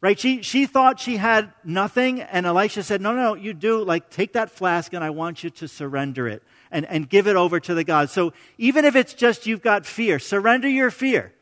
Right? 0.00 0.18
She, 0.18 0.40
she 0.40 0.64
thought 0.64 0.98
she 0.98 1.18
had 1.18 1.52
nothing, 1.62 2.22
and 2.22 2.46
Elisha 2.46 2.82
said, 2.82 3.02
No, 3.02 3.12
no, 3.12 3.22
no, 3.22 3.34
you 3.34 3.52
do. 3.52 3.84
Like, 3.84 4.08
take 4.08 4.32
that 4.32 4.50
flask, 4.50 4.94
and 4.94 5.04
I 5.04 5.10
want 5.10 5.44
you 5.44 5.50
to 5.50 5.68
surrender 5.68 6.26
it 6.26 6.42
and, 6.70 6.86
and 6.86 7.06
give 7.06 7.26
it 7.26 7.36
over 7.36 7.60
to 7.60 7.74
the 7.74 7.84
God. 7.84 8.08
So 8.08 8.32
even 8.56 8.86
if 8.86 8.96
it's 8.96 9.12
just 9.12 9.46
you've 9.46 9.60
got 9.60 9.84
fear, 9.84 10.18
surrender 10.18 10.68
your 10.68 10.90
fear. 10.90 11.34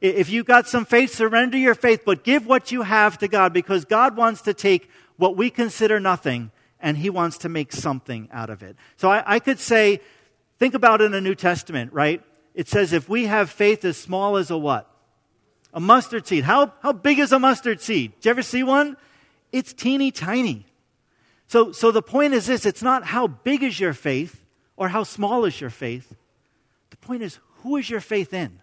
If 0.00 0.28
you've 0.28 0.46
got 0.46 0.66
some 0.66 0.86
faith, 0.86 1.14
surrender 1.14 1.56
your 1.56 1.76
faith, 1.76 2.02
but 2.04 2.24
give 2.24 2.46
what 2.46 2.72
you 2.72 2.82
have 2.82 3.18
to 3.18 3.28
God 3.28 3.52
because 3.52 3.84
God 3.84 4.16
wants 4.16 4.42
to 4.42 4.54
take 4.54 4.90
what 5.18 5.36
we 5.36 5.48
consider 5.48 6.00
nothing 6.00 6.50
and 6.80 6.96
He 6.96 7.10
wants 7.10 7.38
to 7.38 7.48
make 7.48 7.70
something 7.70 8.28
out 8.32 8.50
of 8.50 8.64
it. 8.64 8.74
So 8.96 9.08
I, 9.08 9.34
I 9.34 9.38
could 9.38 9.60
say, 9.60 10.00
think 10.60 10.74
about 10.74 11.00
it 11.00 11.06
in 11.06 11.12
the 11.12 11.20
New 11.20 11.34
Testament, 11.34 11.92
right? 11.92 12.22
It 12.54 12.68
says 12.68 12.92
if 12.92 13.08
we 13.08 13.26
have 13.26 13.50
faith 13.50 13.84
as 13.84 13.96
small 13.96 14.36
as 14.36 14.50
a 14.50 14.58
what? 14.58 14.88
A 15.72 15.80
mustard 15.80 16.26
seed. 16.26 16.44
How, 16.44 16.72
how 16.82 16.92
big 16.92 17.18
is 17.18 17.32
a 17.32 17.38
mustard 17.38 17.80
seed? 17.80 18.12
Did 18.16 18.24
you 18.26 18.30
ever 18.30 18.42
see 18.42 18.62
one? 18.62 18.96
It's 19.50 19.72
teeny 19.72 20.12
tiny. 20.12 20.66
So, 21.48 21.72
so 21.72 21.90
the 21.90 22.02
point 22.02 22.34
is 22.34 22.46
this 22.46 22.66
it's 22.66 22.82
not 22.82 23.04
how 23.04 23.26
big 23.26 23.62
is 23.62 23.80
your 23.80 23.94
faith, 23.94 24.44
or 24.76 24.88
how 24.88 25.02
small 25.02 25.44
is 25.44 25.60
your 25.60 25.70
faith. 25.70 26.14
The 26.90 26.96
point 26.96 27.22
is, 27.22 27.38
who 27.62 27.76
is 27.76 27.88
your 27.88 28.00
faith 28.00 28.32
in? 28.32 28.60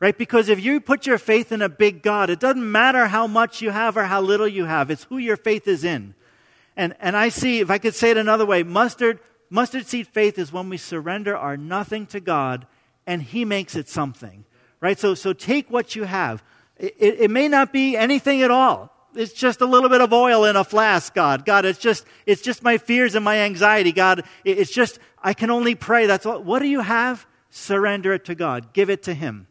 Right? 0.00 0.16
Because 0.16 0.48
if 0.48 0.60
you 0.62 0.80
put 0.80 1.06
your 1.06 1.18
faith 1.18 1.52
in 1.52 1.62
a 1.62 1.68
big 1.68 2.02
God, 2.02 2.30
it 2.30 2.38
doesn't 2.38 2.70
matter 2.70 3.06
how 3.06 3.26
much 3.26 3.62
you 3.62 3.70
have 3.70 3.96
or 3.96 4.04
how 4.04 4.20
little 4.20 4.46
you 4.46 4.64
have. 4.66 4.90
It's 4.90 5.04
who 5.04 5.18
your 5.18 5.36
faith 5.36 5.66
is 5.66 5.84
in. 5.84 6.14
And, 6.76 6.94
and 7.00 7.16
I 7.16 7.30
see, 7.30 7.58
if 7.58 7.70
I 7.70 7.78
could 7.78 7.94
say 7.94 8.10
it 8.10 8.16
another 8.16 8.46
way, 8.46 8.62
mustard, 8.62 9.18
mustard 9.50 9.86
seed 9.86 10.06
faith 10.08 10.38
is 10.38 10.52
when 10.52 10.68
we 10.68 10.76
surrender 10.76 11.36
our 11.36 11.56
nothing 11.56 12.06
to 12.06 12.20
God 12.20 12.66
and 13.06 13.22
He 13.22 13.44
makes 13.44 13.76
it 13.76 13.88
something. 13.88 14.44
Right? 14.80 14.98
So, 14.98 15.14
so 15.14 15.32
take 15.32 15.70
what 15.70 15.96
you 15.96 16.04
have. 16.04 16.42
It, 16.76 16.94
it, 16.98 17.20
it 17.22 17.30
may 17.30 17.48
not 17.48 17.72
be 17.72 17.96
anything 17.96 18.42
at 18.42 18.50
all 18.50 18.92
it's 19.14 19.32
just 19.32 19.60
a 19.60 19.66
little 19.66 19.88
bit 19.88 20.00
of 20.00 20.12
oil 20.12 20.44
in 20.44 20.56
a 20.56 20.64
flask, 20.64 21.14
God. 21.14 21.44
God, 21.44 21.64
it's 21.64 21.78
just, 21.78 22.04
it's 22.26 22.42
just 22.42 22.62
my 22.62 22.78
fears 22.78 23.14
and 23.14 23.24
my 23.24 23.38
anxiety. 23.38 23.92
God, 23.92 24.24
it's 24.44 24.70
just, 24.70 24.98
I 25.22 25.34
can 25.34 25.50
only 25.50 25.74
pray. 25.74 26.06
That's 26.06 26.26
all. 26.26 26.42
What 26.42 26.60
do 26.60 26.68
you 26.68 26.80
have? 26.80 27.26
Surrender 27.50 28.12
it 28.12 28.24
to 28.26 28.34
God. 28.34 28.72
Give 28.72 28.90
it 28.90 29.02
to 29.04 29.14
Him. 29.14 29.46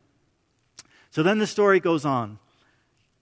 So 1.09 1.23
then 1.23 1.39
the 1.39 1.47
story 1.47 1.79
goes 1.79 2.05
on. 2.05 2.39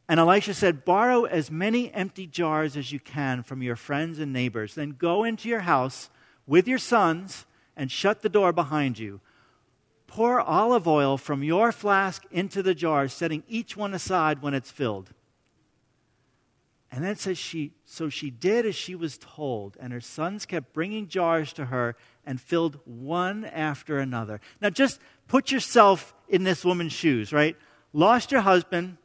And 0.08 0.20
Elisha 0.20 0.54
said, 0.54 0.86
Borrow 0.86 1.24
as 1.24 1.50
many 1.50 1.92
empty 1.94 2.28
jars 2.28 2.78
as 2.78 2.92
you 2.92 3.00
can 3.00 3.42
from 3.42 3.64
your 3.64 3.76
friends 3.76 4.20
and 4.20 4.32
neighbors. 4.32 4.76
Then 4.76 4.92
go 4.92 5.24
into 5.24 5.50
your 5.50 5.62
house 5.62 6.10
with 6.48 6.68
your 6.68 6.78
sons 6.78 7.46
and 7.76 7.92
shut 7.92 8.22
the 8.22 8.30
door 8.30 8.54
behind 8.54 8.98
you. 9.00 9.22
pour 10.08 10.40
olive 10.40 10.88
oil 10.88 11.18
from 11.18 11.44
your 11.44 11.74
flask 11.74 12.24
into 12.32 12.64
the 12.64 12.74
jars, 12.74 13.12
setting 13.12 13.44
each 13.50 13.76
one 13.76 13.94
aside 13.94 14.42
when 14.42 14.54
it's 14.54 14.72
filled. 14.72 15.12
And 16.90 17.04
then 17.04 17.18
says 17.18 17.38
she, 17.38 17.74
so 17.84 18.08
she 18.08 18.30
did 18.30 18.66
as 18.66 18.76
she 18.76 18.96
was 18.96 19.18
told, 19.18 19.76
and 19.78 19.92
her 19.92 20.00
sons 20.00 20.46
kept 20.46 20.72
bringing 20.72 21.10
jars 21.10 21.52
to 21.54 21.66
her 21.66 21.98
and 22.26 22.40
filled 22.40 22.80
one 22.86 23.44
after 23.44 24.00
another. 24.00 24.40
Now, 24.62 24.70
just 24.70 25.02
put 25.28 25.52
yourself 25.52 26.14
in 26.30 26.46
this 26.46 26.64
woman's 26.64 26.94
shoes, 26.94 27.34
right? 27.34 27.58
Lost 27.92 28.32
your 28.32 28.42
husband, 28.42 28.98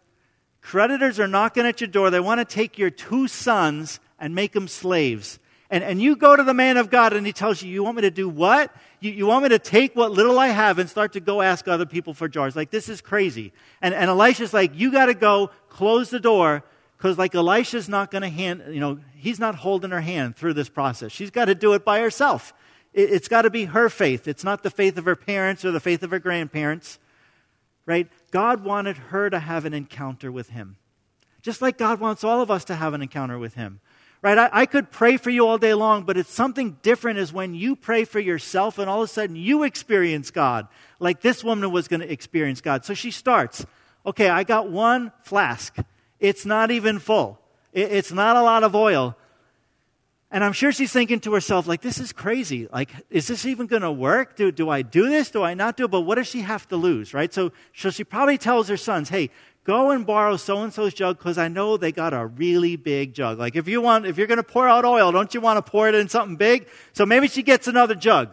creditors 0.61 1.19
are 1.19 1.27
knocking 1.27 1.67
at 1.67 1.81
your 1.81 1.89
door. 1.89 2.11
They 2.11 2.21
want 2.21 2.39
to 2.39 2.45
take 2.45 2.79
your 2.79 2.91
two 2.91 3.27
sons 3.27 3.99
and 4.21 4.33
make 4.33 4.53
them 4.53 4.69
slaves. 4.69 5.41
And, 5.71 5.85
and 5.85 6.03
you 6.03 6.17
go 6.17 6.35
to 6.35 6.43
the 6.43 6.53
man 6.53 6.77
of 6.77 6.91
God 6.91 7.13
and 7.13 7.25
he 7.25 7.33
tells 7.33 7.63
you, 7.63 7.71
You 7.71 7.85
want 7.85 7.97
me 7.97 8.03
to 8.03 8.11
do 8.11 8.29
what? 8.29 8.75
You, 8.99 9.13
you 9.13 9.27
want 9.27 9.45
me 9.45 9.51
to 9.51 9.59
take 9.59 9.95
what 9.95 10.11
little 10.11 10.39
I 10.39 10.49
have 10.49 10.79
and 10.79 10.91
start 10.91 11.13
to 11.13 11.21
go 11.21 11.43
ask 11.43 11.69
other 11.69 11.87
people 11.87 12.13
for 12.13 12.29
jars? 12.29 12.57
Like, 12.57 12.71
this 12.71 12.89
is 12.89 13.01
crazy. 13.01 13.53
And, 13.81 13.95
and 13.95 14.11
Elisha's 14.11 14.53
like, 14.53 14.73
You 14.75 14.91
got 14.91 15.07
to 15.07 15.15
go, 15.15 15.51
close 15.69 16.11
the 16.11 16.19
door, 16.19 16.65
because 16.99 17.17
like 17.17 17.35
Elisha's 17.35 17.89
not 17.89 18.11
going 18.11 18.23
to 18.23 18.29
hand, 18.29 18.65
you 18.69 18.81
know, 18.81 18.99
he's 19.15 19.39
not 19.39 19.55
holding 19.55 19.91
her 19.91 20.01
hand 20.01 20.37
through 20.37 20.55
this 20.55 20.69
process. 20.69 21.13
She's 21.13 21.31
got 21.31 21.47
to 21.47 21.55
do 21.55 21.73
it 21.73 21.85
by 21.85 22.01
herself. 22.01 22.53
It, 22.93 23.11
it's 23.11 23.29
got 23.29 23.43
to 23.43 23.51
be 23.51 23.67
her 23.67 23.89
faith. 23.89 24.27
It's 24.27 24.45
not 24.45 24.63
the 24.65 24.71
faith 24.71 24.99
of 24.99 25.05
her 25.05 25.17
parents 25.17 25.65
or 25.65 25.71
the 25.71 25.81
faith 25.81 26.03
of 26.03 26.11
her 26.11 26.19
grandparents, 26.19 26.99
right? 27.87 28.09
God 28.33 28.65
wanted 28.65 28.97
her 28.97 29.31
to 29.31 29.39
have 29.39 29.65
an 29.65 29.73
encounter 29.73 30.33
with 30.33 30.51
him. 30.51 30.77
Just 31.43 31.63
like 31.63 31.79
God 31.79 32.01
wants 32.01 32.25
all 32.25 32.43
of 32.43 32.51
us 32.51 32.65
to 32.67 32.75
have 32.75 32.93
an 32.93 33.03
encounter 33.03 33.39
with 33.39 33.55
him. 33.55 33.81
Right? 34.23 34.37
I, 34.37 34.51
I 34.53 34.67
could 34.67 34.91
pray 34.91 35.17
for 35.17 35.31
you 35.31 35.47
all 35.47 35.57
day 35.57 35.73
long, 35.73 36.05
but 36.05 36.19
it's 36.19 36.33
something 36.33 36.77
different 36.83 37.19
is 37.19 37.33
when 37.33 37.55
you 37.55 37.75
pray 37.75 38.05
for 38.05 38.21
yourself 38.21 38.79
and 38.79 38.91
all 38.91 39.03
of 39.03 39.09
a 39.09 39.13
sudden 39.13 39.35
you 39.35 39.63
experience 39.63 40.31
God, 40.31 40.69
like 40.99 41.23
this 41.23 41.43
woman 41.43 41.71
was 41.73 41.89
going 41.89 42.01
to 42.01 42.13
experience 42.13 42.61
God. 42.61 42.85
So 42.85 42.93
she 42.93 43.11
starts, 43.11 43.65
okay, 44.05 44.29
I 44.29 44.45
got 44.45 44.71
one 44.71 45.13
flask. 45.23 45.75
It's 46.19 46.45
not 46.45 46.71
even 46.71 46.99
full. 46.99 47.39
It's 47.73 48.13
not 48.13 48.37
a 48.37 48.43
lot 48.43 48.63
of 48.63 48.75
oil. 48.75 49.17
And 50.33 50.45
I'm 50.45 50.53
sure 50.53 50.71
she's 50.71 50.93
thinking 50.93 51.19
to 51.21 51.33
herself, 51.35 51.67
like, 51.67 51.81
this 51.81 51.99
is 51.99 52.13
crazy. 52.13 52.69
Like, 52.73 52.91
is 53.11 53.27
this 53.27 53.47
even 53.47 53.67
going 53.67 53.83
to 53.83 53.91
work? 53.91 54.37
Do, 54.37 54.53
do 54.53 54.69
I 54.69 54.83
do 54.83 55.09
this? 55.09 55.31
Do 55.31 55.43
I 55.43 55.55
not 55.55 55.77
do 55.77 55.87
it? 55.87 55.91
But 55.91 56.03
what 56.03 56.17
does 56.17 56.29
she 56.29 56.43
have 56.43 56.69
to 56.69 56.77
lose, 56.77 57.13
right? 57.13 57.35
So, 57.35 57.51
so 57.75 57.91
she 57.91 58.05
probably 58.05 58.39
tells 58.39 58.69
her 58.69 58.77
sons, 58.77 59.09
hey, 59.09 59.31
go 59.65 59.91
and 59.91 60.07
borrow 60.07 60.37
so 60.37 60.63
and 60.63 60.73
so's 60.73 60.95
jug 60.95 61.19
because 61.19 61.39
I 61.39 61.49
know 61.49 61.77
they 61.77 61.93
got 61.93 62.13
a 62.13 62.27
really 62.27 62.77
big 62.77 63.15
jug. 63.15 63.39
Like, 63.39 63.57
if 63.57 63.69
you 63.69 63.81
want, 63.81 64.07
if 64.07 64.19
you're 64.19 64.27
going 64.27 64.39
to 64.39 64.43
pour 64.43 64.69
out 64.69 64.85
oil, 64.85 65.13
don't 65.13 65.33
you 65.35 65.41
want 65.41 65.65
to 65.65 65.71
pour 65.71 65.89
it 65.89 65.95
in 65.95 66.09
something 66.09 66.37
big? 66.37 66.69
So 66.93 67.07
maybe 67.07 67.29
she 67.29 67.43
gets 67.43 67.67
another 67.67 67.95
jug. 67.95 68.31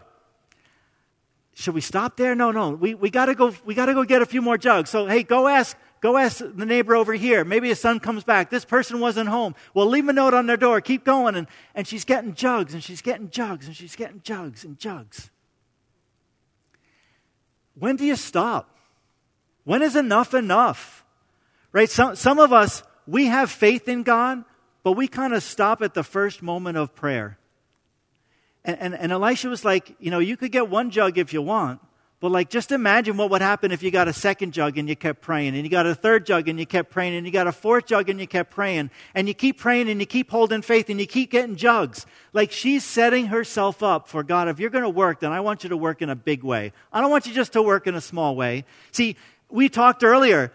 Should 1.53 1.73
we 1.73 1.81
stop 1.81 2.17
there? 2.17 2.35
No, 2.35 2.51
no. 2.51 2.69
We, 2.69 2.93
we 2.93 3.09
gotta 3.09 3.33
go, 3.33 3.51
we 3.65 3.73
gotta 3.73 3.95
go 3.95 4.03
get 4.03 4.21
a 4.21 4.27
few 4.27 4.43
more 4.43 4.59
jugs. 4.59 4.91
So, 4.91 5.07
hey, 5.07 5.23
go 5.23 5.47
ask, 5.47 5.75
Go 5.99 6.17
ask 6.17 6.37
the 6.39 6.65
neighbor 6.65 6.95
over 6.95 7.13
here. 7.13 7.43
Maybe 7.43 7.69
his 7.69 7.79
son 7.79 7.99
comes 7.99 8.23
back. 8.23 8.49
This 8.49 8.65
person 8.65 8.99
wasn't 8.99 9.29
home. 9.29 9.55
Well, 9.73 9.87
leave 9.87 10.07
a 10.07 10.13
note 10.13 10.33
on 10.33 10.45
their 10.45 10.57
door. 10.57 10.79
Keep 10.79 11.03
going. 11.03 11.35
And, 11.35 11.47
and 11.73 11.87
she's 11.87 12.05
getting 12.05 12.35
jugs 12.35 12.73
and 12.73 12.83
she's 12.83 13.01
getting 13.01 13.29
jugs 13.29 13.65
and 13.65 13.75
she's 13.75 13.95
getting 13.95 14.21
jugs 14.21 14.63
and 14.63 14.77
jugs. 14.77 15.31
When 17.73 17.95
do 17.95 18.05
you 18.05 18.15
stop? 18.15 18.75
When 19.63 19.81
is 19.81 19.95
enough 19.95 20.33
enough? 20.33 21.03
Right? 21.71 21.89
Some, 21.89 22.15
some 22.15 22.39
of 22.39 22.53
us, 22.53 22.83
we 23.05 23.25
have 23.27 23.51
faith 23.51 23.87
in 23.87 24.03
God, 24.03 24.43
but 24.83 24.93
we 24.93 25.07
kind 25.07 25.33
of 25.33 25.43
stop 25.43 25.81
at 25.81 25.93
the 25.93 26.03
first 26.03 26.41
moment 26.41 26.77
of 26.77 26.95
prayer. 26.95 27.37
And, 28.63 28.77
and, 28.79 28.95
and 28.95 29.11
Elisha 29.11 29.49
was 29.49 29.63
like, 29.63 29.95
you 29.99 30.11
know, 30.11 30.19
you 30.19 30.37
could 30.37 30.51
get 30.51 30.69
one 30.69 30.91
jug 30.91 31.17
if 31.17 31.33
you 31.33 31.41
want, 31.41 31.81
but 32.19 32.31
like, 32.31 32.49
just 32.49 32.71
imagine 32.71 33.15
what 33.15 33.29
would 33.29 33.41
happen 33.41 33.71
if 33.71 33.83
you 33.83 33.91
got 33.91 34.07
a 34.07 34.13
second 34.13 34.51
jug 34.51 34.77
and 34.77 34.89
you 34.89 34.95
kept 34.95 35.21
praying, 35.21 35.55
and 35.55 35.63
you 35.63 35.69
got 35.69 35.85
a 35.85 35.93
third 35.93 36.25
jug 36.25 36.49
and 36.49 36.59
you 36.59 36.65
kept 36.65 36.89
praying, 36.89 37.15
and 37.15 37.25
you 37.27 37.31
got 37.31 37.45
a 37.45 37.51
fourth 37.51 37.85
jug 37.85 38.09
and 38.09 38.19
you 38.19 38.27
kept 38.27 38.49
praying, 38.49 38.89
and 39.13 39.27
you 39.27 39.35
keep 39.35 39.59
praying 39.59 39.87
and 39.87 39.99
you 39.99 40.07
keep 40.07 40.31
holding 40.31 40.63
faith 40.63 40.89
and 40.89 40.99
you 40.99 41.05
keep 41.05 41.29
getting 41.29 41.55
jugs. 41.55 42.07
Like 42.33 42.51
she's 42.51 42.83
setting 42.83 43.27
herself 43.27 43.83
up 43.83 44.07
for 44.07 44.23
God. 44.23 44.47
If 44.47 44.59
you're 44.59 44.71
going 44.71 44.83
to 44.83 44.89
work, 44.89 45.19
then 45.19 45.31
I 45.31 45.41
want 45.41 45.63
you 45.63 45.69
to 45.69 45.77
work 45.77 46.01
in 46.01 46.09
a 46.09 46.15
big 46.15 46.43
way. 46.43 46.73
I 46.91 47.01
don't 47.01 47.11
want 47.11 47.27
you 47.27 47.33
just 47.33 47.53
to 47.53 47.61
work 47.61 47.85
in 47.85 47.93
a 47.93 48.01
small 48.01 48.35
way. 48.35 48.65
See, 48.91 49.15
we 49.49 49.69
talked 49.69 50.03
earlier. 50.03 50.51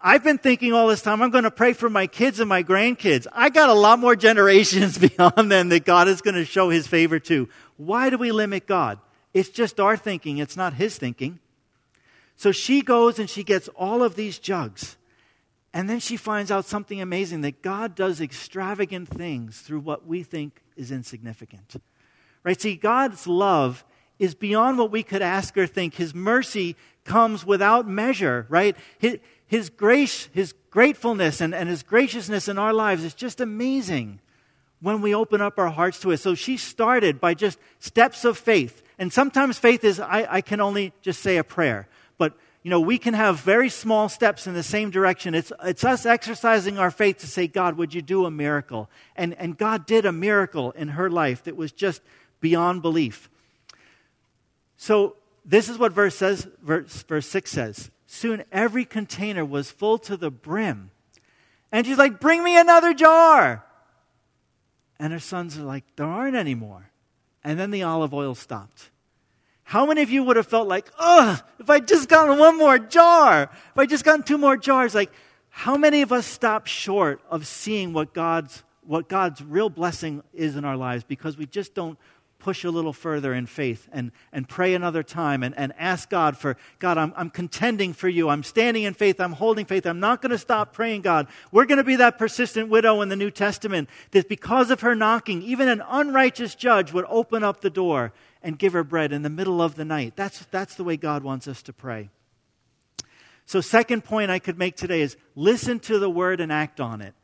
I've 0.00 0.22
been 0.22 0.38
thinking 0.38 0.72
all 0.72 0.86
this 0.86 1.02
time, 1.02 1.22
I'm 1.22 1.30
going 1.30 1.44
to 1.44 1.50
pray 1.50 1.72
for 1.72 1.90
my 1.90 2.06
kids 2.06 2.38
and 2.38 2.48
my 2.48 2.62
grandkids. 2.62 3.26
I 3.32 3.50
got 3.50 3.68
a 3.68 3.74
lot 3.74 3.98
more 3.98 4.14
generations 4.28 4.98
beyond 5.16 5.50
them 5.50 5.70
that 5.70 5.84
God 5.84 6.08
is 6.08 6.20
going 6.22 6.34
to 6.34 6.44
show 6.44 6.70
his 6.70 6.86
favor 6.86 7.18
to. 7.20 7.48
Why 7.76 8.10
do 8.10 8.18
we 8.18 8.32
limit 8.32 8.66
God? 8.66 8.98
It's 9.34 9.48
just 9.48 9.80
our 9.80 9.96
thinking, 9.96 10.38
it's 10.38 10.56
not 10.56 10.74
his 10.74 10.98
thinking. 10.98 11.38
So 12.36 12.52
she 12.52 12.82
goes 12.82 13.18
and 13.18 13.28
she 13.28 13.44
gets 13.44 13.68
all 13.68 14.02
of 14.02 14.14
these 14.14 14.38
jugs. 14.38 14.96
And 15.74 15.88
then 15.88 16.00
she 16.00 16.16
finds 16.16 16.50
out 16.50 16.66
something 16.66 17.00
amazing 17.00 17.40
that 17.42 17.62
God 17.62 17.94
does 17.94 18.20
extravagant 18.20 19.08
things 19.08 19.60
through 19.60 19.80
what 19.80 20.06
we 20.06 20.22
think 20.22 20.60
is 20.76 20.92
insignificant. 20.92 21.76
Right? 22.44 22.60
See, 22.60 22.76
God's 22.76 23.26
love 23.26 23.84
is 24.18 24.34
beyond 24.34 24.78
what 24.78 24.90
we 24.90 25.02
could 25.02 25.22
ask 25.22 25.56
or 25.56 25.66
think. 25.66 25.94
His 25.94 26.14
mercy 26.14 26.76
comes 27.04 27.46
without 27.46 27.88
measure, 27.88 28.46
right? 28.50 28.76
His, 28.98 29.18
his 29.52 29.68
grace, 29.68 30.30
his 30.32 30.54
gratefulness, 30.70 31.42
and, 31.42 31.54
and 31.54 31.68
his 31.68 31.82
graciousness 31.82 32.48
in 32.48 32.56
our 32.56 32.72
lives 32.72 33.04
is 33.04 33.12
just 33.12 33.38
amazing 33.38 34.18
when 34.80 35.02
we 35.02 35.14
open 35.14 35.42
up 35.42 35.58
our 35.58 35.68
hearts 35.68 36.00
to 36.00 36.10
it. 36.10 36.20
So 36.20 36.34
she 36.34 36.56
started 36.56 37.20
by 37.20 37.34
just 37.34 37.58
steps 37.78 38.24
of 38.24 38.38
faith. 38.38 38.82
And 38.98 39.12
sometimes 39.12 39.58
faith 39.58 39.84
is, 39.84 40.00
I, 40.00 40.26
I 40.26 40.40
can 40.40 40.62
only 40.62 40.94
just 41.02 41.20
say 41.20 41.36
a 41.36 41.44
prayer. 41.44 41.86
But, 42.16 42.32
you 42.62 42.70
know, 42.70 42.80
we 42.80 42.96
can 42.96 43.12
have 43.12 43.40
very 43.40 43.68
small 43.68 44.08
steps 44.08 44.46
in 44.46 44.54
the 44.54 44.62
same 44.62 44.88
direction. 44.88 45.34
It's, 45.34 45.52
it's 45.62 45.84
us 45.84 46.06
exercising 46.06 46.78
our 46.78 46.90
faith 46.90 47.18
to 47.18 47.26
say, 47.26 47.46
God, 47.46 47.76
would 47.76 47.92
you 47.92 48.00
do 48.00 48.24
a 48.24 48.30
miracle? 48.30 48.88
And, 49.16 49.34
and 49.34 49.58
God 49.58 49.84
did 49.84 50.06
a 50.06 50.12
miracle 50.12 50.70
in 50.70 50.88
her 50.88 51.10
life 51.10 51.44
that 51.44 51.58
was 51.58 51.72
just 51.72 52.00
beyond 52.40 52.80
belief. 52.80 53.28
So 54.78 55.16
this 55.44 55.68
is 55.68 55.76
what 55.76 55.92
verse 55.92 56.16
says, 56.16 56.48
verse, 56.62 57.02
verse 57.02 57.26
6 57.26 57.50
says. 57.50 57.90
Soon 58.14 58.44
every 58.52 58.84
container 58.84 59.42
was 59.42 59.70
full 59.70 59.96
to 59.96 60.18
the 60.18 60.30
brim. 60.30 60.90
And 61.72 61.86
she's 61.86 61.96
like, 61.96 62.20
Bring 62.20 62.44
me 62.44 62.58
another 62.58 62.92
jar. 62.92 63.64
And 64.98 65.14
her 65.14 65.18
sons 65.18 65.58
are 65.58 65.62
like, 65.62 65.84
There 65.96 66.04
aren't 66.04 66.36
any 66.36 66.54
more. 66.54 66.90
And 67.42 67.58
then 67.58 67.70
the 67.70 67.84
olive 67.84 68.12
oil 68.12 68.34
stopped. 68.34 68.90
How 69.62 69.86
many 69.86 70.02
of 70.02 70.10
you 70.10 70.24
would 70.24 70.36
have 70.36 70.46
felt 70.46 70.68
like, 70.68 70.92
ugh, 70.98 71.42
if 71.58 71.70
I 71.70 71.80
just 71.80 72.10
gotten 72.10 72.38
one 72.38 72.58
more 72.58 72.78
jar, 72.78 73.44
if 73.44 73.78
I 73.78 73.86
just 73.86 74.04
gotten 74.04 74.22
two 74.22 74.36
more 74.36 74.58
jars, 74.58 74.94
like, 74.94 75.10
how 75.48 75.78
many 75.78 76.02
of 76.02 76.12
us 76.12 76.26
stop 76.26 76.66
short 76.66 77.22
of 77.30 77.46
seeing 77.46 77.94
what 77.94 78.12
God's, 78.12 78.62
what 78.86 79.08
God's 79.08 79.42
real 79.42 79.70
blessing 79.70 80.22
is 80.34 80.56
in 80.56 80.66
our 80.66 80.76
lives 80.76 81.02
because 81.02 81.38
we 81.38 81.46
just 81.46 81.74
don't 81.74 81.98
push 82.42 82.64
a 82.64 82.70
little 82.70 82.92
further 82.92 83.32
in 83.32 83.46
faith 83.46 83.88
and, 83.92 84.10
and 84.32 84.48
pray 84.48 84.74
another 84.74 85.04
time 85.04 85.44
and, 85.44 85.56
and 85.56 85.72
ask 85.78 86.10
God 86.10 86.36
for, 86.36 86.56
God, 86.80 86.98
I'm, 86.98 87.12
I'm 87.16 87.30
contending 87.30 87.92
for 87.92 88.08
you. 88.08 88.28
I'm 88.28 88.42
standing 88.42 88.82
in 88.82 88.94
faith. 88.94 89.20
I'm 89.20 89.32
holding 89.32 89.64
faith. 89.64 89.86
I'm 89.86 90.00
not 90.00 90.20
going 90.20 90.30
to 90.30 90.38
stop 90.38 90.72
praying, 90.72 91.02
God. 91.02 91.28
We're 91.52 91.66
going 91.66 91.78
to 91.78 91.84
be 91.84 91.96
that 91.96 92.18
persistent 92.18 92.68
widow 92.68 93.00
in 93.00 93.08
the 93.08 93.16
New 93.16 93.30
Testament 93.30 93.88
that 94.10 94.28
because 94.28 94.72
of 94.72 94.80
her 94.80 94.96
knocking, 94.96 95.40
even 95.42 95.68
an 95.68 95.82
unrighteous 95.88 96.56
judge 96.56 96.92
would 96.92 97.06
open 97.08 97.44
up 97.44 97.60
the 97.60 97.70
door 97.70 98.12
and 98.42 98.58
give 98.58 98.72
her 98.72 98.84
bread 98.84 99.12
in 99.12 99.22
the 99.22 99.30
middle 99.30 99.62
of 99.62 99.76
the 99.76 99.84
night. 99.84 100.14
That's, 100.16 100.44
that's 100.50 100.74
the 100.74 100.84
way 100.84 100.96
God 100.96 101.22
wants 101.22 101.46
us 101.46 101.62
to 101.62 101.72
pray. 101.72 102.10
So, 103.46 103.60
second 103.60 104.04
point 104.04 104.30
I 104.30 104.38
could 104.38 104.58
make 104.58 104.76
today 104.76 105.02
is 105.02 105.16
listen 105.34 105.78
to 105.80 105.98
the 105.98 106.10
word 106.10 106.40
and 106.40 106.52
act 106.52 106.80
on 106.80 107.00
it. 107.00 107.14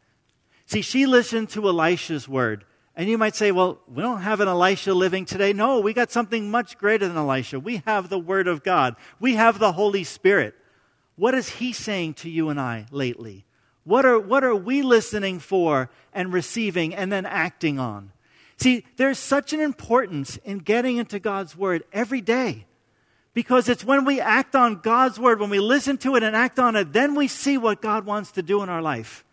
See, 0.67 0.83
she 0.83 1.07
listened 1.07 1.49
to 1.51 1.67
Elisha's 1.67 2.29
word. 2.29 2.65
And 2.99 3.09
you 3.09 3.17
might 3.17 3.37
say, 3.37 3.53
well, 3.53 3.79
we 3.87 4.03
don't 4.03 4.23
have 4.23 4.41
an 4.41 4.49
Elisha 4.49 4.93
living 4.93 5.25
today. 5.25 5.53
No, 5.53 5.79
we 5.79 5.93
got 5.93 6.11
something 6.11 6.51
much 6.51 6.77
greater 6.77 7.07
than 7.07 7.17
Elisha. 7.17 7.61
We 7.61 7.81
have 7.87 8.09
the 8.09 8.19
Word 8.19 8.49
of 8.49 8.65
God, 8.65 8.97
we 9.21 9.37
have 9.37 9.61
the 9.61 9.71
Holy 9.71 10.03
Spirit. 10.03 10.57
What 11.15 11.33
is 11.33 11.49
He 11.49 11.73
saying 11.73 12.15
to 12.15 12.29
you 12.29 12.49
and 12.49 12.61
I 12.61 12.87
lately? 12.91 13.45
What 13.85 14.05
are, 14.05 14.19
what 14.19 14.43
are 14.43 14.55
we 14.55 14.83
listening 14.83 15.39
for 15.39 15.91
and 16.13 16.33
receiving 16.33 16.93
and 16.93 17.11
then 17.13 17.25
acting 17.25 17.79
on? 17.79 18.11
See, 18.57 18.85
there's 18.97 19.19
such 19.19 19.53
an 19.53 19.61
importance 19.61 20.37
in 20.39 20.59
getting 20.59 20.97
into 20.97 21.21
God's 21.21 21.57
Word 21.57 21.85
every 21.93 22.21
day. 22.21 22.67
Because 23.33 23.69
it's 23.69 23.85
when 23.85 24.05
we 24.05 24.21
act 24.21 24.57
on 24.57 24.81
God's 24.81 25.21
Word, 25.21 25.39
when 25.39 25.51
we 25.51 25.61
listen 25.61 25.99
to 25.99 26.17
it 26.17 26.25
and 26.25 26.35
act 26.35 26.59
on 26.59 26.75
it, 26.75 26.93
then 26.93 27.15
we 27.15 27.29
see 27.29 27.59
what 27.59 27.81
God 27.81 28.07
wants 28.07 28.33
to 28.33 28.43
do 28.43 28.61
in 28.65 28.69
our 28.69 28.83
life. 28.83 29.25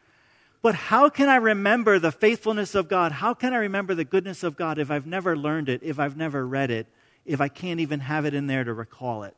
But 0.65 0.73
how 0.73 1.09
can 1.09 1.29
I 1.29 1.35
remember 1.35 1.99
the 1.99 2.11
faithfulness 2.11 2.73
of 2.73 2.87
God? 2.87 3.11
How 3.11 3.35
can 3.35 3.53
I 3.53 3.57
remember 3.57 3.93
the 3.93 4.03
goodness 4.03 4.41
of 4.41 4.55
God 4.55 4.79
if 4.79 4.89
I've 4.89 5.05
never 5.05 5.37
learned 5.37 5.69
it, 5.69 5.81
if 5.83 5.99
I've 5.99 6.17
never 6.17 6.43
read 6.43 6.71
it, 6.71 6.87
if 7.23 7.39
I 7.39 7.49
can't 7.49 7.79
even 7.81 7.99
have 7.99 8.25
it 8.25 8.33
in 8.33 8.47
there 8.47 8.63
to 8.63 8.73
recall 8.73 9.21
it? 9.25 9.37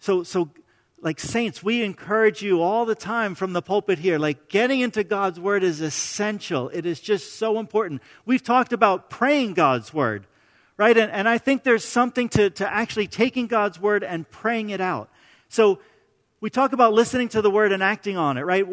So, 0.00 0.24
so 0.24 0.50
like 1.00 1.20
saints, 1.20 1.62
we 1.62 1.84
encourage 1.84 2.42
you 2.42 2.62
all 2.62 2.84
the 2.84 2.96
time 2.96 3.36
from 3.36 3.52
the 3.52 3.62
pulpit 3.62 4.00
here. 4.00 4.18
Like 4.18 4.48
getting 4.48 4.80
into 4.80 5.04
God's 5.04 5.38
word 5.38 5.62
is 5.62 5.80
essential. 5.80 6.68
It 6.70 6.84
is 6.84 6.98
just 6.98 7.34
so 7.34 7.60
important. 7.60 8.02
We've 8.26 8.42
talked 8.42 8.72
about 8.72 9.08
praying 9.08 9.54
God's 9.54 9.94
word, 9.94 10.26
right? 10.76 10.96
And, 10.96 11.12
and 11.12 11.28
I 11.28 11.38
think 11.38 11.62
there's 11.62 11.84
something 11.84 12.28
to, 12.30 12.50
to 12.50 12.68
actually 12.68 13.06
taking 13.06 13.46
God's 13.46 13.78
word 13.78 14.02
and 14.02 14.28
praying 14.28 14.70
it 14.70 14.80
out. 14.80 15.10
So 15.48 15.78
we 16.42 16.50
talk 16.50 16.72
about 16.72 16.92
listening 16.92 17.28
to 17.28 17.40
the 17.40 17.52
word 17.52 17.70
and 17.70 17.84
acting 17.84 18.16
on 18.16 18.36
it, 18.36 18.40
right? 18.40 18.66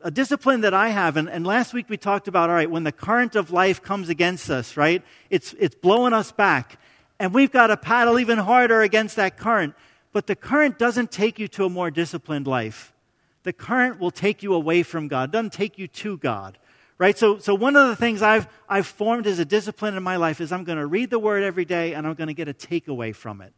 A 0.00 0.10
discipline 0.10 0.62
that 0.62 0.72
I 0.72 0.88
have, 0.88 1.18
and, 1.18 1.28
and 1.28 1.46
last 1.46 1.74
week 1.74 1.90
we 1.90 1.98
talked 1.98 2.28
about, 2.28 2.48
all 2.48 2.56
right, 2.56 2.70
when 2.70 2.82
the 2.82 2.92
current 2.92 3.36
of 3.36 3.50
life 3.50 3.82
comes 3.82 4.08
against 4.08 4.48
us, 4.48 4.74
right? 4.74 5.02
It's, 5.28 5.54
it's 5.58 5.74
blowing 5.74 6.14
us 6.14 6.32
back. 6.32 6.80
And 7.20 7.34
we've 7.34 7.52
got 7.52 7.66
to 7.66 7.76
paddle 7.76 8.18
even 8.18 8.38
harder 8.38 8.80
against 8.80 9.16
that 9.16 9.36
current. 9.36 9.74
But 10.12 10.26
the 10.26 10.34
current 10.34 10.78
doesn't 10.78 11.12
take 11.12 11.38
you 11.38 11.46
to 11.48 11.66
a 11.66 11.68
more 11.68 11.90
disciplined 11.90 12.46
life. 12.46 12.94
The 13.42 13.52
current 13.52 14.00
will 14.00 14.10
take 14.10 14.42
you 14.42 14.54
away 14.54 14.82
from 14.82 15.08
God, 15.08 15.30
doesn't 15.30 15.52
take 15.52 15.78
you 15.78 15.88
to 15.88 16.16
God. 16.16 16.56
Right? 16.96 17.18
So, 17.18 17.38
so 17.38 17.54
one 17.54 17.76
of 17.76 17.88
the 17.88 17.96
things 17.96 18.22
I've, 18.22 18.48
I've 18.66 18.86
formed 18.86 19.26
as 19.26 19.38
a 19.38 19.44
discipline 19.44 19.94
in 19.94 20.02
my 20.02 20.16
life 20.16 20.40
is 20.40 20.52
I'm 20.52 20.64
going 20.64 20.78
to 20.78 20.86
read 20.86 21.10
the 21.10 21.18
word 21.18 21.42
every 21.42 21.66
day 21.66 21.92
and 21.92 22.06
I'm 22.06 22.14
going 22.14 22.28
to 22.28 22.34
get 22.34 22.48
a 22.48 22.54
takeaway 22.54 23.14
from 23.14 23.42
it 23.42 23.52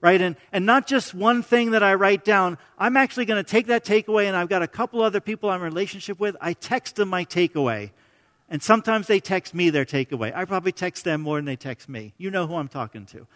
right? 0.00 0.20
And, 0.20 0.36
and 0.52 0.66
not 0.66 0.86
just 0.86 1.14
one 1.14 1.42
thing 1.42 1.72
that 1.72 1.82
I 1.82 1.94
write 1.94 2.24
down. 2.24 2.58
I'm 2.78 2.96
actually 2.96 3.24
going 3.24 3.42
to 3.42 3.50
take 3.50 3.66
that 3.66 3.84
takeaway, 3.84 4.26
and 4.26 4.36
I've 4.36 4.48
got 4.48 4.62
a 4.62 4.68
couple 4.68 5.02
other 5.02 5.20
people 5.20 5.50
I'm 5.50 5.60
in 5.60 5.62
relationship 5.62 6.20
with. 6.20 6.36
I 6.40 6.52
text 6.52 6.96
them 6.96 7.08
my 7.08 7.24
takeaway. 7.24 7.90
And 8.48 8.62
sometimes 8.62 9.08
they 9.08 9.18
text 9.18 9.54
me 9.54 9.70
their 9.70 9.84
takeaway. 9.84 10.34
I 10.34 10.44
probably 10.44 10.72
text 10.72 11.04
them 11.04 11.20
more 11.20 11.36
than 11.38 11.44
they 11.46 11.56
text 11.56 11.88
me. 11.88 12.12
You 12.16 12.30
know 12.30 12.46
who 12.46 12.54
I'm 12.54 12.68
talking 12.68 13.06
to. 13.06 13.26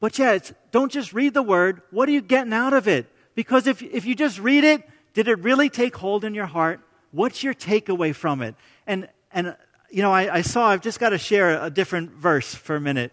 But 0.00 0.18
yeah, 0.18 0.38
don't 0.70 0.90
just 0.90 1.12
read 1.12 1.34
the 1.34 1.42
word. 1.42 1.82
What 1.90 2.08
are 2.08 2.12
you 2.12 2.22
getting 2.22 2.52
out 2.52 2.72
of 2.72 2.88
it? 2.88 3.06
Because 3.34 3.66
if, 3.66 3.82
if 3.82 4.04
you 4.04 4.14
just 4.14 4.38
read 4.38 4.64
it, 4.64 4.88
did 5.12 5.28
it 5.28 5.38
really 5.40 5.68
take 5.68 5.96
hold 5.96 6.24
in 6.24 6.34
your 6.34 6.46
heart? 6.46 6.80
What's 7.10 7.42
your 7.42 7.54
takeaway 7.54 8.14
from 8.14 8.42
it? 8.42 8.54
And, 8.86 9.08
and 9.32 9.56
you 9.90 10.02
know, 10.02 10.12
I, 10.12 10.36
I 10.36 10.42
saw, 10.42 10.68
I've 10.68 10.82
just 10.82 10.98
got 10.98 11.10
to 11.10 11.18
share 11.18 11.62
a 11.62 11.70
different 11.70 12.10
verse 12.10 12.54
for 12.54 12.76
a 12.76 12.80
minute. 12.80 13.12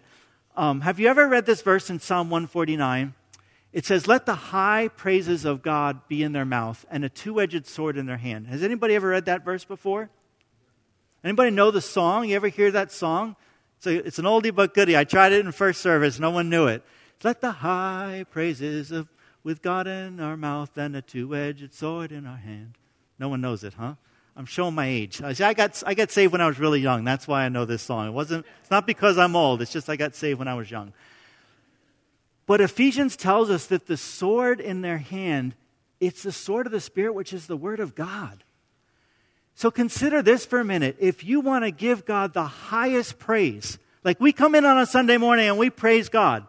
Um, 0.54 0.82
have 0.82 1.00
you 1.00 1.08
ever 1.08 1.26
read 1.28 1.46
this 1.46 1.62
verse 1.62 1.88
in 1.88 1.98
Psalm 1.98 2.28
149? 2.28 3.14
It 3.72 3.86
says, 3.86 4.06
Let 4.06 4.26
the 4.26 4.34
high 4.34 4.88
praises 4.88 5.44
of 5.44 5.62
God 5.62 6.06
be 6.08 6.22
in 6.22 6.32
their 6.32 6.44
mouth 6.44 6.84
and 6.90 7.04
a 7.04 7.08
two 7.08 7.40
edged 7.40 7.66
sword 7.66 7.96
in 7.96 8.06
their 8.06 8.18
hand. 8.18 8.48
Has 8.48 8.62
anybody 8.62 8.94
ever 8.94 9.08
read 9.08 9.24
that 9.24 9.44
verse 9.44 9.64
before? 9.64 10.10
Anybody 11.24 11.50
know 11.50 11.70
the 11.70 11.80
song? 11.80 12.28
You 12.28 12.36
ever 12.36 12.48
hear 12.48 12.70
that 12.70 12.92
song? 12.92 13.36
It's, 13.78 13.86
a, 13.86 14.06
it's 14.06 14.18
an 14.18 14.26
oldie 14.26 14.54
but 14.54 14.74
goodie. 14.74 14.96
I 14.96 15.04
tried 15.04 15.32
it 15.32 15.44
in 15.44 15.52
first 15.52 15.80
service, 15.80 16.18
no 16.18 16.30
one 16.30 16.50
knew 16.50 16.66
it. 16.66 16.82
Let 17.24 17.40
the 17.40 17.52
high 17.52 18.26
praises 18.30 18.90
of 18.90 19.08
with 19.44 19.62
God 19.62 19.86
in 19.86 20.20
our 20.20 20.36
mouth 20.36 20.76
and 20.76 20.94
a 20.94 21.02
two 21.02 21.34
edged 21.34 21.72
sword 21.74 22.12
in 22.12 22.26
our 22.26 22.36
hand. 22.36 22.74
No 23.18 23.28
one 23.28 23.40
knows 23.40 23.64
it, 23.64 23.74
huh? 23.74 23.94
I'm 24.36 24.46
showing 24.46 24.74
my 24.74 24.86
age. 24.86 25.20
I 25.22 25.52
got, 25.52 25.82
I 25.86 25.94
got 25.94 26.10
saved 26.10 26.32
when 26.32 26.40
I 26.40 26.46
was 26.46 26.58
really 26.58 26.80
young. 26.80 27.04
That's 27.04 27.28
why 27.28 27.44
I 27.44 27.48
know 27.48 27.64
this 27.64 27.82
song. 27.82 28.08
It 28.08 28.12
wasn't, 28.12 28.46
it's 28.60 28.70
not 28.70 28.86
because 28.86 29.18
I'm 29.18 29.36
old. 29.36 29.60
It's 29.60 29.72
just 29.72 29.90
I 29.90 29.96
got 29.96 30.14
saved 30.14 30.38
when 30.38 30.48
I 30.48 30.54
was 30.54 30.70
young. 30.70 30.92
But 32.46 32.60
Ephesians 32.60 33.16
tells 33.16 33.50
us 33.50 33.66
that 33.66 33.86
the 33.86 33.96
sword 33.96 34.60
in 34.60 34.80
their 34.80 34.98
hand, 34.98 35.54
it's 36.00 36.22
the 36.22 36.32
sword 36.32 36.66
of 36.66 36.72
the 36.72 36.80
Spirit, 36.80 37.14
which 37.14 37.32
is 37.32 37.46
the 37.46 37.56
Word 37.56 37.78
of 37.78 37.94
God. 37.94 38.42
So 39.54 39.70
consider 39.70 40.22
this 40.22 40.46
for 40.46 40.60
a 40.60 40.64
minute. 40.64 40.96
If 40.98 41.24
you 41.24 41.40
want 41.40 41.64
to 41.64 41.70
give 41.70 42.04
God 42.06 42.32
the 42.32 42.44
highest 42.44 43.18
praise, 43.18 43.78
like 44.02 44.18
we 44.18 44.32
come 44.32 44.54
in 44.54 44.64
on 44.64 44.78
a 44.78 44.86
Sunday 44.86 45.18
morning 45.18 45.48
and 45.48 45.58
we 45.58 45.70
praise 45.70 46.08
God. 46.08 46.46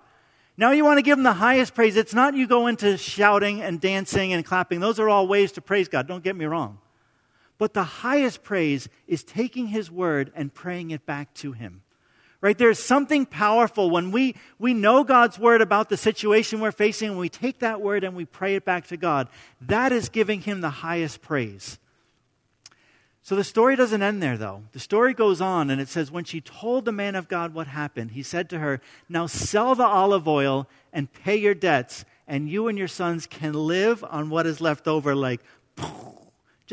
Now 0.55 0.71
you 0.71 0.85
want 0.85 0.99
to 0.99 1.01
give 1.01 1.17
him 1.17 1.23
the 1.23 1.33
highest 1.33 1.75
praise. 1.75 1.97
It's 1.97 2.13
not 2.13 2.35
you 2.35 2.47
go 2.47 2.67
into 2.67 2.97
shouting 2.97 3.61
and 3.61 3.81
dancing 3.81 4.33
and 4.33 4.45
clapping. 4.45 4.79
Those 4.79 4.99
are 4.99 5.09
all 5.09 5.27
ways 5.27 5.51
to 5.53 5.61
praise 5.61 5.89
God. 5.89 6.07
Don't 6.07 6.23
get 6.23 6.35
me 6.35 6.45
wrong. 6.45 6.79
But 7.57 7.73
the 7.73 7.83
highest 7.83 8.43
praise 8.43 8.89
is 9.07 9.23
taking 9.23 9.67
his 9.67 9.91
word 9.91 10.31
and 10.35 10.53
praying 10.53 10.91
it 10.91 11.05
back 11.05 11.33
to 11.35 11.51
him. 11.51 11.81
Right? 12.41 12.57
There's 12.57 12.79
something 12.79 13.25
powerful 13.25 13.89
when 13.89 14.11
we, 14.11 14.35
we 14.59 14.73
know 14.73 15.05
God's 15.05 15.39
word 15.39 15.61
about 15.61 15.87
the 15.87 15.95
situation 15.95 16.59
we're 16.59 16.73
facing 16.73 17.11
and 17.11 17.17
we 17.17 17.29
take 17.29 17.59
that 17.59 17.79
word 17.79 18.03
and 18.03 18.17
we 18.17 18.25
pray 18.25 18.55
it 18.55 18.65
back 18.65 18.87
to 18.87 18.97
God. 18.97 19.29
That 19.61 19.93
is 19.93 20.09
giving 20.09 20.41
him 20.41 20.59
the 20.59 20.69
highest 20.69 21.21
praise. 21.21 21.79
So 23.25 23.37
the 23.37 23.45
story 23.45 23.77
doesn't 23.77 24.01
end 24.01 24.21
there, 24.21 24.37
though. 24.37 24.63
The 24.73 24.81
story 24.81 25.13
goes 25.13 25.39
on, 25.39 25.69
and 25.69 25.79
it 25.79 25.87
says, 25.87 26.11
When 26.11 26.25
she 26.25 26.41
told 26.41 26.83
the 26.83 26.91
man 26.91 27.15
of 27.15 27.29
God 27.29 27.53
what 27.53 27.67
happened, 27.67 28.11
he 28.11 28.21
said 28.21 28.49
to 28.49 28.59
her, 28.59 28.81
Now 29.07 29.27
sell 29.27 29.75
the 29.75 29.85
olive 29.85 30.27
oil 30.27 30.67
and 30.91 31.11
pay 31.11 31.37
your 31.37 31.53
debts, 31.53 32.03
and 32.27 32.49
you 32.49 32.67
and 32.67 32.77
your 32.77 32.89
sons 32.89 33.25
can 33.25 33.53
live 33.53 34.03
on 34.03 34.29
what 34.29 34.45
is 34.45 34.59
left 34.59 34.89
over. 34.89 35.15
Like, 35.15 35.39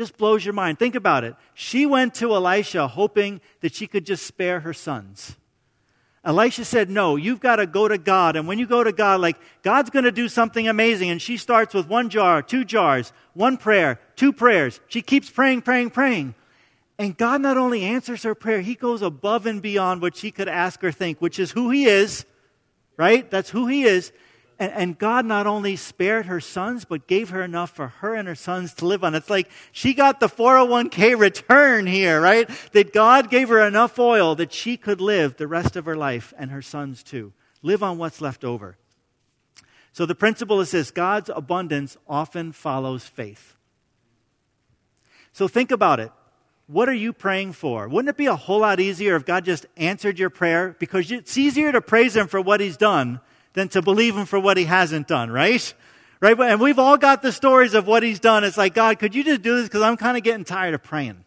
just 0.01 0.17
blows 0.17 0.43
your 0.43 0.55
mind. 0.55 0.79
Think 0.79 0.95
about 0.95 1.23
it. 1.23 1.35
She 1.53 1.85
went 1.85 2.15
to 2.15 2.33
Elisha 2.33 2.87
hoping 2.87 3.39
that 3.59 3.75
she 3.75 3.85
could 3.85 4.03
just 4.03 4.25
spare 4.25 4.61
her 4.61 4.73
sons. 4.73 5.35
Elisha 6.23 6.65
said, 6.65 6.89
No, 6.89 7.17
you've 7.17 7.39
got 7.39 7.57
to 7.57 7.67
go 7.67 7.87
to 7.87 7.99
God. 7.99 8.35
And 8.35 8.47
when 8.47 8.57
you 8.57 8.65
go 8.65 8.83
to 8.83 8.91
God, 8.91 9.21
like, 9.21 9.37
God's 9.61 9.91
going 9.91 10.05
to 10.05 10.11
do 10.11 10.27
something 10.27 10.67
amazing. 10.67 11.11
And 11.11 11.21
she 11.21 11.37
starts 11.37 11.75
with 11.75 11.87
one 11.87 12.09
jar, 12.09 12.41
two 12.41 12.65
jars, 12.65 13.13
one 13.33 13.57
prayer, 13.57 13.99
two 14.15 14.33
prayers. 14.33 14.79
She 14.87 15.03
keeps 15.03 15.29
praying, 15.29 15.61
praying, 15.61 15.91
praying. 15.91 16.33
And 16.97 17.15
God 17.15 17.41
not 17.41 17.57
only 17.57 17.83
answers 17.83 18.23
her 18.23 18.33
prayer, 18.33 18.61
He 18.61 18.73
goes 18.73 19.03
above 19.03 19.45
and 19.45 19.61
beyond 19.61 20.01
what 20.01 20.15
she 20.15 20.31
could 20.31 20.47
ask 20.47 20.83
or 20.83 20.91
think, 20.91 21.21
which 21.21 21.37
is 21.37 21.51
who 21.51 21.69
He 21.69 21.85
is, 21.85 22.25
right? 22.97 23.29
That's 23.29 23.51
who 23.51 23.67
He 23.67 23.83
is. 23.83 24.11
And, 24.61 24.73
and, 24.73 24.99
God 24.99 25.25
not 25.25 25.47
only 25.47 25.75
spared 25.75 26.27
her 26.27 26.39
sons, 26.39 26.85
but 26.85 27.07
gave 27.07 27.31
her 27.31 27.41
enough 27.41 27.71
for 27.71 27.87
her 27.87 28.13
and 28.13 28.27
her 28.27 28.35
sons 28.35 28.75
to 28.75 28.85
live 28.85 29.03
on. 29.03 29.15
It's 29.15 29.27
like 29.27 29.49
she 29.71 29.95
got 29.95 30.19
the 30.19 30.27
401k 30.27 31.17
return 31.17 31.87
here, 31.87 32.21
right? 32.21 32.47
That 32.73 32.93
God 32.93 33.31
gave 33.31 33.49
her 33.49 33.65
enough 33.65 33.97
oil 33.97 34.35
that 34.35 34.53
she 34.53 34.77
could 34.77 35.01
live 35.01 35.37
the 35.37 35.47
rest 35.47 35.75
of 35.75 35.85
her 35.85 35.95
life 35.95 36.31
and 36.37 36.51
her 36.51 36.61
sons 36.61 37.01
too. 37.01 37.33
Live 37.63 37.81
on 37.81 37.97
what's 37.97 38.21
left 38.21 38.43
over. 38.43 38.77
So 39.93 40.05
the 40.05 40.13
principle 40.13 40.61
is 40.61 40.69
this 40.69 40.91
God's 40.91 41.31
abundance 41.33 41.97
often 42.07 42.51
follows 42.51 43.03
faith. 43.03 43.55
So 45.33 45.47
think 45.47 45.71
about 45.71 45.99
it. 45.99 46.11
What 46.67 46.87
are 46.87 46.93
you 46.93 47.13
praying 47.13 47.53
for? 47.53 47.87
Wouldn't 47.87 48.09
it 48.09 48.17
be 48.17 48.27
a 48.27 48.35
whole 48.35 48.59
lot 48.59 48.79
easier 48.79 49.15
if 49.15 49.25
God 49.25 49.43
just 49.43 49.65
answered 49.75 50.19
your 50.19 50.29
prayer? 50.29 50.75
Because 50.77 51.11
it's 51.11 51.35
easier 51.35 51.71
to 51.71 51.81
praise 51.81 52.15
Him 52.15 52.27
for 52.27 52.39
what 52.39 52.61
He's 52.61 52.77
done 52.77 53.21
than 53.53 53.69
to 53.69 53.81
believe 53.81 54.15
him 54.15 54.25
for 54.25 54.39
what 54.39 54.57
he 54.57 54.65
hasn't 54.65 55.07
done, 55.07 55.29
right? 55.31 55.73
Right? 56.19 56.39
And 56.39 56.61
we've 56.61 56.79
all 56.79 56.97
got 56.97 57.21
the 57.21 57.31
stories 57.31 57.73
of 57.73 57.87
what 57.87 58.03
he's 58.03 58.19
done. 58.19 58.43
It's 58.43 58.57
like, 58.57 58.73
God, 58.73 58.99
could 58.99 59.15
you 59.15 59.23
just 59.23 59.41
do 59.41 59.55
this? 59.55 59.65
Because 59.67 59.81
I'm 59.81 59.97
kind 59.97 60.17
of 60.17 60.23
getting 60.23 60.45
tired 60.45 60.73
of 60.73 60.83
praying. 60.83 61.25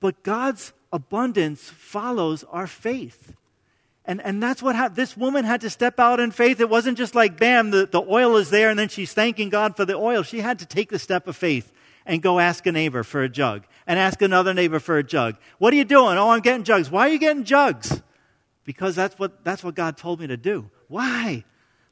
But 0.00 0.22
God's 0.22 0.72
abundance 0.92 1.62
follows 1.62 2.44
our 2.50 2.66
faith. 2.66 3.36
And, 4.04 4.20
and 4.22 4.42
that's 4.42 4.62
what 4.62 4.74
ha- 4.74 4.88
this 4.88 5.16
woman 5.16 5.44
had 5.44 5.60
to 5.60 5.70
step 5.70 6.00
out 6.00 6.18
in 6.18 6.32
faith. 6.32 6.60
It 6.60 6.68
wasn't 6.68 6.98
just 6.98 7.14
like, 7.14 7.38
bam, 7.38 7.70
the, 7.70 7.86
the 7.86 8.02
oil 8.02 8.36
is 8.36 8.50
there 8.50 8.70
and 8.70 8.78
then 8.78 8.88
she's 8.88 9.12
thanking 9.12 9.50
God 9.50 9.76
for 9.76 9.84
the 9.84 9.94
oil. 9.94 10.22
She 10.22 10.40
had 10.40 10.58
to 10.60 10.66
take 10.66 10.88
the 10.88 10.98
step 10.98 11.28
of 11.28 11.36
faith 11.36 11.70
and 12.06 12.20
go 12.20 12.40
ask 12.40 12.66
a 12.66 12.72
neighbor 12.72 13.04
for 13.04 13.22
a 13.22 13.28
jug 13.28 13.64
and 13.86 13.98
ask 13.98 14.20
another 14.22 14.54
neighbor 14.54 14.80
for 14.80 14.98
a 14.98 15.04
jug. 15.04 15.36
What 15.58 15.72
are 15.72 15.76
you 15.76 15.84
doing? 15.84 16.18
Oh, 16.18 16.30
I'm 16.30 16.40
getting 16.40 16.64
jugs. 16.64 16.90
Why 16.90 17.08
are 17.08 17.12
you 17.12 17.18
getting 17.18 17.44
jugs? 17.44 18.02
Because 18.70 18.94
that's 18.94 19.18
what, 19.18 19.42
that's 19.42 19.64
what 19.64 19.74
God 19.74 19.96
told 19.96 20.20
me 20.20 20.28
to 20.28 20.36
do. 20.36 20.70
Why? 20.86 21.42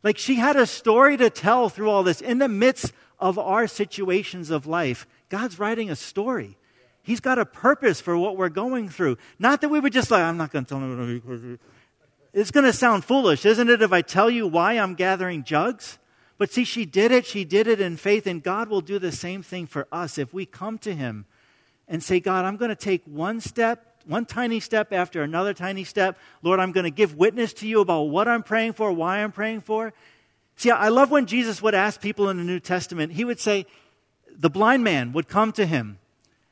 Like 0.05 0.17
she 0.17 0.37
had 0.37 0.55
a 0.55 0.65
story 0.65 1.17
to 1.17 1.29
tell 1.29 1.69
through 1.69 1.91
all 1.91 2.05
this. 2.05 2.21
In 2.21 2.39
the 2.39 2.47
midst 2.47 2.93
of 3.19 3.37
our 3.37 3.67
situations 3.67 4.51
of 4.51 4.65
life, 4.65 5.05
God's 5.29 5.59
writing 5.59 5.91
a 5.91 5.97
story. 5.97 6.57
He's 7.03 7.19
got 7.19 7.37
a 7.37 7.45
purpose 7.45 8.01
for 8.01 8.17
what 8.17 8.37
we're 8.37 8.49
going 8.49 8.91
through. 8.91 9.19
Not 9.41 9.61
that 9.63 9.71
we 9.71 9.81
would 9.81 9.93
just 9.93 10.13
like, 10.13 10.23
I'm 10.23 10.37
not 10.37 10.53
going 10.53 10.67
to 10.67 10.69
tell 10.69 10.81
you. 10.81 11.59
It's 12.33 12.53
going 12.53 12.65
to 12.65 12.73
sound 12.73 13.05
foolish, 13.05 13.45
isn't 13.45 13.69
it, 13.69 13.83
if 13.83 13.93
I 13.93 14.03
tell 14.03 14.31
you 14.31 14.47
why 14.47 14.75
I'm 14.75 14.95
gathering 14.95 15.43
jugs? 15.43 15.99
But 16.37 16.53
see, 16.53 16.63
she 16.63 16.85
did 16.85 17.11
it. 17.11 17.27
She 17.27 17.45
did 17.45 17.67
it 17.67 17.81
in 17.81 17.97
faith, 17.97 18.29
and 18.29 18.41
God 18.41 18.69
will 18.69 18.83
do 18.83 19.01
the 19.01 19.11
same 19.11 19.43
thing 19.43 19.67
for 19.67 19.89
us 19.91 20.17
if 20.17 20.33
we 20.33 20.47
come 20.47 20.79
to 20.79 20.95
Him 20.95 21.27
and 21.89 22.05
say, 22.05 22.21
God, 22.21 22.45
I'm 22.45 22.57
going 22.57 22.69
to 22.69 22.77
take 22.77 23.03
one 23.05 23.41
step 23.41 23.88
one 24.09 24.25
tiny 24.25 24.59
step 24.59 24.93
after 24.93 25.23
another 25.23 25.53
tiny 25.53 25.85
step. 25.85 26.19
Lord, 26.43 26.61
I'm 26.61 26.73
going 26.73 26.85
to 26.85 26.91
give 26.91 27.15
witness 27.15 27.53
to 27.55 27.69
you 27.69 27.81
about 27.81 28.05
what 28.05 28.27
I'm 28.27 28.43
praying 28.43 28.73
for, 28.73 28.91
why 28.91 29.19
I'm 29.19 29.33
praying 29.33 29.61
for. 29.61 29.93
See, 30.57 30.71
I 30.71 30.89
love 30.89 31.11
when 31.11 31.27
Jesus 31.27 31.61
would 31.63 31.75
ask 31.75 32.01
people 32.01 32.31
in 32.31 32.39
the 32.39 32.45
New 32.45 32.59
Testament, 32.59 33.13
he 33.13 33.25
would 33.25 33.39
say, 33.39 33.67
the 34.37 34.49
blind 34.51 34.83
man 34.83 35.13
would 35.13 35.29
come 35.29 35.53
to 35.53 35.67
him 35.67 35.99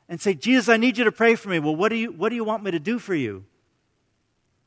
and 0.07 0.21
say, 0.21 0.33
Jesus, 0.33 0.69
I 0.69 0.77
need 0.77 0.97
you 0.97 1.03
to 1.05 1.11
pray 1.11 1.35
for 1.35 1.49
me. 1.49 1.59
Well, 1.59 1.75
what 1.75 1.89
do 1.89 1.95
you, 1.95 2.11
what 2.11 2.29
do 2.29 2.35
you 2.35 2.43
want 2.43 2.63
me 2.63 2.71
to 2.71 2.79
do 2.79 2.99
for 2.99 3.15
you? 3.15 3.43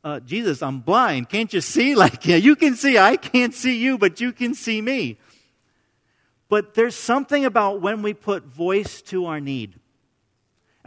Uh, 0.03 0.19
Jesus, 0.21 0.63
I'm 0.63 0.81
blind. 0.81 1.29
Can't 1.29 1.53
you 1.53 1.61
see? 1.61 1.95
Like, 2.01 2.27
yeah, 2.27 2.37
you 2.37 2.57
can 2.57 2.75
see. 2.75 2.99
I 2.99 3.17
can't 3.17 3.55
see 3.55 3.79
you, 3.79 3.99
but 3.99 4.21
you 4.21 4.33
can 4.33 4.55
see 4.55 4.81
me. 4.81 5.19
But 6.49 6.75
there's 6.75 6.97
something 6.97 7.45
about 7.45 7.81
when 7.81 8.03
we 8.03 8.15
put 8.15 8.45
voice 8.45 9.01
to 9.03 9.27
our 9.27 9.39
need 9.39 9.79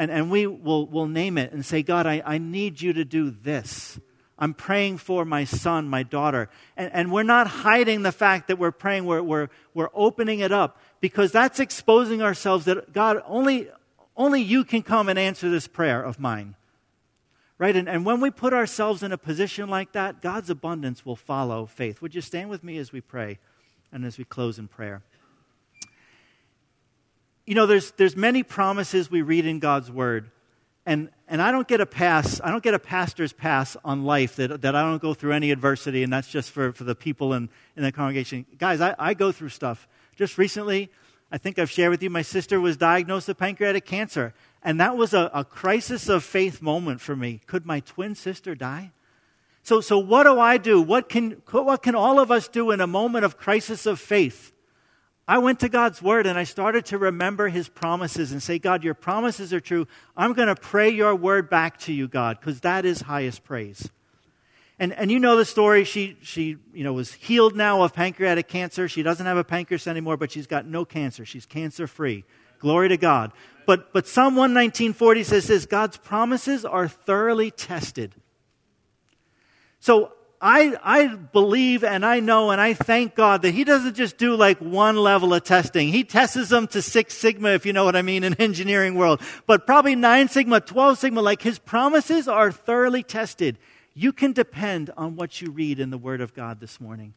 and, 0.03 0.11
and 0.11 0.29
we 0.29 0.45
will 0.45 0.85
will 0.85 1.07
name 1.07 1.37
it 1.37 1.53
and 1.53 1.65
say, 1.65 1.81
God, 1.81 2.05
I, 2.05 2.21
I 2.25 2.37
need 2.37 2.81
you 2.81 2.93
to 2.93 3.05
do 3.05 3.31
this. 3.31 3.99
I'm 4.37 4.53
praying 4.53 4.97
for 4.97 5.23
my 5.23 5.45
son, 5.45 5.87
my 5.87 6.03
daughter. 6.03 6.49
And, 6.75 6.91
and 6.93 7.11
we're 7.11 7.23
not 7.23 7.47
hiding 7.47 8.01
the 8.01 8.11
fact 8.11 8.49
that 8.49 8.57
we're 8.59 8.71
praying, 8.71 9.05
we're, 9.05 9.21
we're, 9.21 9.47
we're 9.73 9.89
opening 9.93 10.39
it 10.39 10.51
up 10.51 10.81
because 10.99 11.31
that's 11.31 11.59
exposing 11.59 12.21
ourselves 12.21 12.65
that 12.65 12.91
God, 12.91 13.21
only, 13.25 13.69
only 14.17 14.41
you 14.41 14.65
can 14.65 14.81
come 14.81 15.07
and 15.07 15.17
answer 15.17 15.49
this 15.49 15.67
prayer 15.67 16.03
of 16.03 16.19
mine. 16.19 16.55
Right? 17.57 17.75
And, 17.75 17.87
and 17.87 18.05
when 18.05 18.19
we 18.19 18.31
put 18.31 18.53
ourselves 18.53 19.03
in 19.03 19.13
a 19.13 19.17
position 19.17 19.69
like 19.69 19.93
that, 19.93 20.21
God's 20.21 20.49
abundance 20.49 21.05
will 21.05 21.15
follow 21.15 21.65
faith. 21.65 22.01
Would 22.01 22.13
you 22.13 22.21
stand 22.21 22.49
with 22.49 22.63
me 22.63 22.77
as 22.77 22.91
we 22.91 22.99
pray 22.99 23.39
and 23.91 24.03
as 24.03 24.17
we 24.17 24.25
close 24.25 24.59
in 24.59 24.67
prayer? 24.67 25.03
You 27.45 27.55
know, 27.55 27.65
there's, 27.65 27.91
there's 27.91 28.15
many 28.15 28.43
promises 28.43 29.11
we 29.11 29.21
read 29.21 29.45
in 29.45 29.59
God's 29.59 29.91
Word. 29.91 30.31
And, 30.85 31.09
and 31.27 31.41
I 31.41 31.51
don't 31.51 31.67
get 31.67 31.81
a 31.81 31.85
pass, 31.85 32.41
I 32.43 32.51
don't 32.51 32.63
get 32.63 32.73
a 32.73 32.79
pastor's 32.79 33.33
pass 33.33 33.77
on 33.83 34.03
life 34.03 34.35
that, 34.37 34.61
that 34.61 34.75
I 34.75 34.81
don't 34.81 35.01
go 35.01 35.13
through 35.13 35.33
any 35.33 35.51
adversity, 35.51 36.03
and 36.03 36.11
that's 36.11 36.29
just 36.29 36.51
for, 36.51 36.73
for 36.73 36.83
the 36.83 36.95
people 36.95 37.33
in, 37.33 37.49
in 37.75 37.83
the 37.83 37.91
congregation. 37.91 38.45
Guys, 38.57 38.81
I, 38.81 38.95
I 38.97 39.13
go 39.13 39.31
through 39.31 39.49
stuff. 39.49 39.87
Just 40.15 40.37
recently, 40.37 40.89
I 41.31 41.37
think 41.37 41.57
I've 41.57 41.71
shared 41.71 41.89
with 41.89 42.03
you, 42.03 42.09
my 42.09 42.21
sister 42.21 42.61
was 42.61 42.77
diagnosed 42.77 43.27
with 43.27 43.37
pancreatic 43.37 43.85
cancer. 43.85 44.33
And 44.61 44.79
that 44.79 44.95
was 44.95 45.13
a, 45.13 45.29
a 45.33 45.43
crisis 45.43 46.07
of 46.07 46.23
faith 46.23 46.61
moment 46.61 47.01
for 47.01 47.15
me. 47.15 47.41
Could 47.47 47.65
my 47.65 47.81
twin 47.81 48.15
sister 48.15 48.55
die? 48.55 48.91
So, 49.63 49.81
so 49.81 49.97
what 49.97 50.23
do 50.23 50.39
I 50.39 50.57
do? 50.57 50.81
What 50.81 51.09
can, 51.09 51.41
what 51.51 51.81
can 51.83 51.95
all 51.95 52.19
of 52.19 52.31
us 52.31 52.47
do 52.47 52.71
in 52.71 52.79
a 52.79 52.87
moment 52.87 53.25
of 53.25 53.37
crisis 53.37 53.85
of 53.85 53.99
faith? 53.99 54.52
I 55.27 55.37
went 55.37 55.61
to 55.61 55.69
God's 55.69 56.01
word 56.01 56.27
and 56.27 56.37
I 56.37 56.43
started 56.43 56.85
to 56.87 56.97
remember 56.97 57.47
his 57.47 57.69
promises 57.69 58.31
and 58.31 58.43
say, 58.43 58.59
God, 58.59 58.83
your 58.83 58.93
promises 58.93 59.53
are 59.53 59.61
true. 59.61 59.87
I'm 60.17 60.33
going 60.33 60.49
to 60.49 60.55
pray 60.55 60.89
your 60.89 61.15
word 61.15 61.49
back 61.49 61.79
to 61.81 61.93
you, 61.93 62.07
God, 62.09 62.39
because 62.39 62.59
that 62.61 62.85
is 62.85 63.01
highest 63.01 63.43
praise. 63.43 63.89
And, 64.79 64.91
and 64.91 65.09
you 65.09 65.19
know 65.19 65.37
the 65.37 65.45
story. 65.45 65.85
She, 65.85 66.17
she 66.21 66.57
you 66.73 66.83
know, 66.83 66.91
was 66.91 67.13
healed 67.13 67.55
now 67.55 67.83
of 67.83 67.93
pancreatic 67.93 68.49
cancer. 68.49 68.89
She 68.89 69.01
doesn't 69.01 69.25
have 69.25 69.37
a 69.37 69.43
pancreas 69.43 69.87
anymore, 69.87 70.17
but 70.17 70.31
she's 70.31 70.47
got 70.47 70.65
no 70.65 70.83
cancer. 70.83 71.25
She's 71.25 71.45
cancer 71.45 71.87
free. 71.87 72.25
Glory 72.59 72.89
to 72.89 72.97
God. 72.97 73.31
But, 73.65 73.93
but 73.93 74.07
Psalm 74.07 74.35
119.40 74.35 75.23
says 75.23 75.47
this, 75.47 75.65
God's 75.65 75.95
promises 75.95 76.65
are 76.65 76.89
thoroughly 76.89 77.49
tested. 77.49 78.13
So 79.79 80.11
I, 80.45 80.77
I 80.83 81.07
believe 81.07 81.85
and 81.85 82.05
I 82.05 82.19
know 82.19 82.51
and 82.51 82.59
I 82.59 82.73
thank 82.73 83.15
God 83.15 83.43
that 83.43 83.51
He 83.51 83.63
doesn't 83.63 83.95
just 83.95 84.17
do 84.17 84.35
like 84.35 84.59
one 84.59 84.97
level 84.97 85.33
of 85.33 85.45
testing. 85.45 85.87
He 85.87 86.03
tests 86.03 86.49
them 86.49 86.67
to 86.67 86.81
Six 86.81 87.13
Sigma, 87.13 87.51
if 87.51 87.65
you 87.65 87.71
know 87.71 87.85
what 87.85 87.95
I 87.95 88.01
mean, 88.01 88.25
in 88.25 88.33
engineering 88.41 88.95
world. 88.95 89.21
But 89.47 89.65
probably 89.65 89.95
Nine 89.95 90.27
Sigma, 90.27 90.59
12 90.59 90.97
Sigma, 90.97 91.21
like 91.21 91.41
His 91.41 91.59
promises 91.59 92.27
are 92.27 92.51
thoroughly 92.51 93.03
tested. 93.03 93.57
You 93.93 94.11
can 94.11 94.33
depend 94.33 94.91
on 94.97 95.15
what 95.15 95.41
you 95.41 95.49
read 95.49 95.79
in 95.79 95.91
the 95.91 95.97
Word 95.97 96.19
of 96.19 96.33
God 96.33 96.59
this 96.59 96.81
morning. 96.81 97.13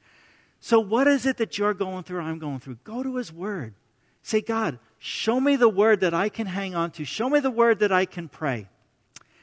So, 0.61 0.79
what 0.79 1.09
is 1.09 1.27
it 1.27 1.39
that 1.39 1.59
you're 1.59 1.75
going 1.75 2.05
through, 2.05 2.21
I'm 2.21 2.39
going 2.39 2.61
through? 2.61 2.79
Go 2.85 3.03
to 3.03 3.17
His 3.17 3.33
Word. 3.33 3.75
Say, 4.23 4.41
God, 4.41 4.79
show 5.01 5.41
me 5.41 5.57
the 5.57 5.69
Word 5.69 5.99
that 6.01 6.15
I 6.15 6.29
can 6.29 6.47
hang 6.47 6.77
on 6.77 6.93
to. 6.93 7.05
Show 7.05 7.29
me 7.29 7.41
the 7.41 7.51
Word 7.51 7.81
that 7.81 7.91
I 7.91 8.05
can 8.05 8.29
pray. 8.29 8.69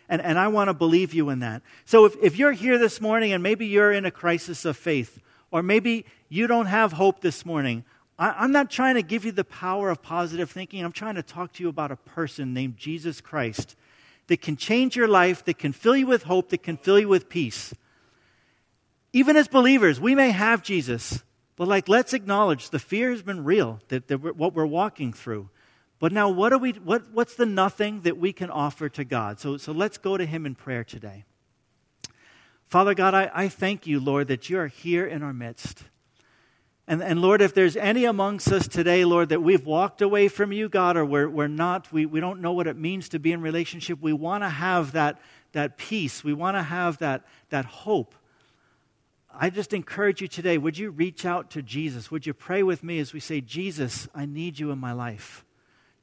And, 0.09 0.21
and 0.21 0.37
I 0.37 0.47
want 0.49 0.67
to 0.67 0.73
believe 0.73 1.13
you 1.13 1.29
in 1.29 1.39
that. 1.39 1.61
So 1.85 2.05
if, 2.05 2.15
if 2.21 2.37
you're 2.37 2.51
here 2.51 2.77
this 2.77 2.99
morning 2.99 3.31
and 3.31 3.41
maybe 3.41 3.65
you're 3.65 3.91
in 3.91 4.05
a 4.05 4.11
crisis 4.11 4.65
of 4.65 4.77
faith, 4.77 5.19
or 5.51 5.63
maybe 5.63 6.05
you 6.29 6.47
don't 6.47 6.65
have 6.65 6.93
hope 6.93 7.21
this 7.21 7.45
morning, 7.45 7.83
I, 8.19 8.31
I'm 8.31 8.51
not 8.51 8.69
trying 8.69 8.95
to 8.95 9.01
give 9.01 9.25
you 9.25 9.31
the 9.31 9.43
power 9.43 9.89
of 9.89 10.01
positive 10.01 10.51
thinking. 10.51 10.83
I'm 10.83 10.91
trying 10.91 11.15
to 11.15 11.23
talk 11.23 11.53
to 11.53 11.63
you 11.63 11.69
about 11.69 11.91
a 11.91 11.95
person 11.95 12.53
named 12.53 12.77
Jesus 12.77 13.21
Christ 13.21 13.75
that 14.27 14.41
can 14.41 14.55
change 14.55 14.95
your 14.95 15.07
life, 15.07 15.43
that 15.45 15.57
can 15.57 15.73
fill 15.73 15.95
you 15.95 16.07
with 16.07 16.23
hope, 16.23 16.49
that 16.49 16.63
can 16.63 16.77
fill 16.77 16.99
you 16.99 17.07
with 17.07 17.29
peace. 17.29 17.73
Even 19.11 19.35
as 19.35 19.47
believers, 19.47 19.99
we 19.99 20.15
may 20.15 20.31
have 20.31 20.63
Jesus, 20.63 21.23
but 21.55 21.67
like 21.67 21.87
let's 21.87 22.13
acknowledge 22.13 22.69
the 22.69 22.79
fear 22.79 23.11
has 23.11 23.21
been 23.21 23.43
real, 23.43 23.79
that, 23.89 24.07
that 24.07 24.35
what 24.35 24.53
we're 24.53 24.65
walking 24.65 25.13
through. 25.13 25.49
But 26.03 26.11
now, 26.11 26.27
what 26.27 26.51
are 26.51 26.57
we, 26.57 26.71
what, 26.71 27.13
what's 27.13 27.35
the 27.35 27.45
nothing 27.45 28.01
that 28.01 28.17
we 28.17 28.33
can 28.33 28.49
offer 28.49 28.89
to 28.89 29.05
God? 29.05 29.39
So, 29.39 29.55
so 29.55 29.71
let's 29.71 29.97
go 29.97 30.17
to 30.17 30.25
Him 30.25 30.45
in 30.45 30.53
prayer 30.53 30.83
today. 30.83 31.23
Father 32.65 32.93
God, 32.93 33.13
I, 33.13 33.31
I 33.33 33.47
thank 33.47 33.87
you, 33.87 34.01
Lord, 34.01 34.27
that 34.27 34.49
you 34.49 34.59
are 34.59 34.67
here 34.67 35.05
in 35.05 35.23
our 35.23 35.31
midst. 35.31 35.85
And, 36.89 37.01
and 37.01 37.21
Lord, 37.21 37.41
if 37.41 37.53
there's 37.53 37.77
any 37.77 38.03
amongst 38.03 38.51
us 38.51 38.67
today, 38.67 39.05
Lord, 39.05 39.29
that 39.29 39.41
we've 39.41 39.65
walked 39.65 40.01
away 40.01 40.27
from 40.27 40.51
you, 40.51 40.67
God, 40.67 40.97
or 40.97 41.05
we're, 41.05 41.29
we're 41.29 41.47
not, 41.47 41.89
we, 41.93 42.05
we 42.05 42.19
don't 42.19 42.41
know 42.41 42.51
what 42.51 42.67
it 42.67 42.75
means 42.75 43.07
to 43.07 43.17
be 43.17 43.31
in 43.31 43.39
relationship, 43.39 44.01
we 44.01 44.11
want 44.11 44.43
to 44.43 44.49
have 44.49 44.91
that, 44.91 45.21
that 45.53 45.77
peace. 45.77 46.21
We 46.21 46.33
want 46.33 46.57
to 46.57 46.63
have 46.63 46.97
that, 46.97 47.25
that 47.47 47.63
hope. 47.63 48.13
I 49.33 49.49
just 49.49 49.71
encourage 49.71 50.19
you 50.19 50.27
today, 50.27 50.57
would 50.57 50.77
you 50.77 50.89
reach 50.89 51.25
out 51.25 51.49
to 51.51 51.61
Jesus? 51.61 52.11
Would 52.11 52.27
you 52.27 52.33
pray 52.33 52.61
with 52.61 52.83
me 52.83 52.99
as 52.99 53.13
we 53.13 53.21
say, 53.21 53.39
Jesus, 53.39 54.09
I 54.13 54.25
need 54.25 54.59
you 54.59 54.69
in 54.69 54.79
my 54.79 54.91
life. 54.91 55.45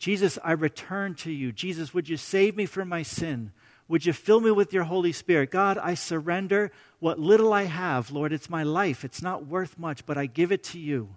Jesus, 0.00 0.38
I 0.42 0.52
return 0.52 1.14
to 1.16 1.30
you. 1.30 1.52
Jesus, 1.52 1.92
would 1.92 2.08
you 2.08 2.16
save 2.16 2.56
me 2.56 2.64
from 2.64 2.88
my 2.88 3.02
sin? 3.02 3.52
Would 3.86 4.06
you 4.06 4.14
fill 4.14 4.40
me 4.40 4.50
with 4.50 4.72
your 4.72 4.84
Holy 4.84 5.12
Spirit? 5.12 5.50
God, 5.50 5.76
I 5.76 5.92
surrender 5.92 6.72
what 7.00 7.20
little 7.20 7.52
I 7.52 7.64
have. 7.64 8.10
Lord, 8.10 8.32
it's 8.32 8.48
my 8.48 8.62
life. 8.62 9.04
It's 9.04 9.20
not 9.20 9.46
worth 9.46 9.78
much, 9.78 10.06
but 10.06 10.16
I 10.16 10.24
give 10.24 10.52
it 10.52 10.64
to 10.64 10.78
you. 10.78 11.10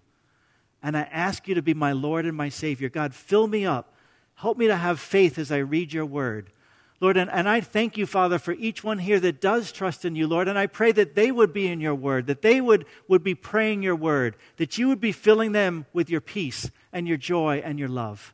And 0.83 0.97
I 0.97 1.03
ask 1.03 1.47
you 1.47 1.55
to 1.55 1.61
be 1.61 1.73
my 1.73 1.93
Lord 1.93 2.25
and 2.25 2.35
my 2.35 2.49
Savior. 2.49 2.89
God, 2.89 3.13
fill 3.13 3.47
me 3.47 3.65
up. 3.65 3.93
Help 4.35 4.57
me 4.57 4.67
to 4.67 4.75
have 4.75 4.99
faith 4.99 5.39
as 5.39 5.49
I 5.49 5.59
read 5.59 5.93
your 5.93 6.05
word. 6.05 6.51
Lord, 6.99 7.15
and, 7.15 7.31
and 7.31 7.47
I 7.47 7.61
thank 7.61 7.95
you, 7.95 8.05
Father, 8.05 8.37
for 8.37 8.51
each 8.51 8.83
one 8.83 8.99
here 8.99 9.19
that 9.21 9.39
does 9.39 9.71
trust 9.71 10.03
in 10.03 10.17
you, 10.17 10.27
Lord. 10.27 10.49
And 10.49 10.59
I 10.59 10.67
pray 10.67 10.91
that 10.91 11.15
they 11.15 11.31
would 11.31 11.53
be 11.53 11.67
in 11.67 11.79
your 11.79 11.95
word, 11.95 12.27
that 12.27 12.41
they 12.41 12.59
would, 12.59 12.85
would 13.07 13.23
be 13.23 13.35
praying 13.35 13.81
your 13.81 13.95
word, 13.95 14.35
that 14.57 14.77
you 14.77 14.89
would 14.89 14.99
be 14.99 15.13
filling 15.13 15.53
them 15.53 15.85
with 15.93 16.09
your 16.09 16.21
peace 16.21 16.69
and 16.91 17.07
your 17.07 17.17
joy 17.17 17.61
and 17.63 17.79
your 17.79 17.87
love. 17.87 18.33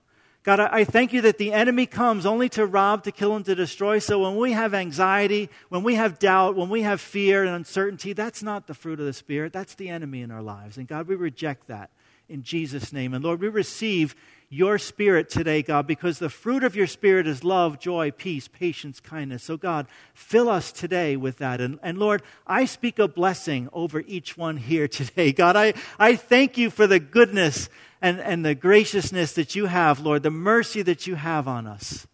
God, 0.50 0.62
I 0.62 0.84
thank 0.84 1.14
you 1.14 1.22
that 1.22 1.38
the 1.38 1.54
enemy 1.54 1.86
comes 1.86 2.26
only 2.26 2.50
to 2.50 2.66
rob, 2.66 3.04
to 3.04 3.12
kill, 3.12 3.36
and 3.36 3.46
to 3.46 3.54
destroy. 3.54 4.00
So 4.00 4.18
when 4.18 4.36
we 4.36 4.54
have 4.54 4.74
anxiety, 4.74 5.48
when 5.68 5.84
we 5.84 5.94
have 5.94 6.18
doubt, 6.18 6.56
when 6.56 6.70
we 6.70 6.82
have 6.82 7.00
fear 7.00 7.44
and 7.44 7.54
uncertainty, 7.54 8.14
that's 8.14 8.42
not 8.42 8.66
the 8.66 8.74
fruit 8.74 9.00
of 9.00 9.06
the 9.06 9.14
Spirit. 9.14 9.54
That's 9.54 9.76
the 9.76 9.90
enemy 9.90 10.24
in 10.24 10.32
our 10.32 10.42
lives. 10.42 10.80
And 10.80 10.88
God, 10.88 11.08
we 11.08 11.14
reject 11.14 11.68
that 11.68 11.92
in 12.28 12.42
Jesus' 12.42 12.92
name. 12.92 13.14
And 13.14 13.24
Lord, 13.24 13.42
we 13.42 13.48
receive 13.48 14.16
your 14.50 14.80
Spirit 14.80 15.30
today, 15.30 15.62
God, 15.62 15.86
because 15.86 16.18
the 16.18 16.30
fruit 16.30 16.64
of 16.64 16.76
your 16.76 16.88
Spirit 16.88 17.28
is 17.28 17.44
love, 17.44 17.80
joy, 17.80 18.10
peace, 18.10 18.48
patience, 18.48 19.00
kindness. 19.00 19.44
So, 19.44 19.58
God, 19.58 19.86
fill 20.16 20.50
us 20.50 20.72
today 20.72 21.16
with 21.16 21.38
that. 21.38 21.62
And, 21.62 21.78
and 21.84 22.00
Lord, 22.00 22.24
I 22.48 22.66
speak 22.66 22.98
a 22.98 23.08
blessing 23.08 23.70
over 23.74 24.02
each 24.08 24.38
one 24.38 24.58
here 24.58 24.88
today. 24.88 25.32
God, 25.32 25.56
I, 25.56 25.74
I 26.00 26.16
thank 26.16 26.58
you 26.58 26.72
for 26.72 26.88
the 26.88 27.00
goodness 27.00 27.70
and, 28.02 28.20
and 28.20 28.44
the 28.44 28.56
graciousness 28.56 29.34
that 29.34 29.56
you 29.56 29.68
have, 29.68 30.00
Lord, 30.00 30.24
the 30.24 30.32
mercy 30.32 30.82
that 30.82 31.06
you 31.06 31.16
have 31.16 31.48
on 31.48 31.68
us. 31.68 32.08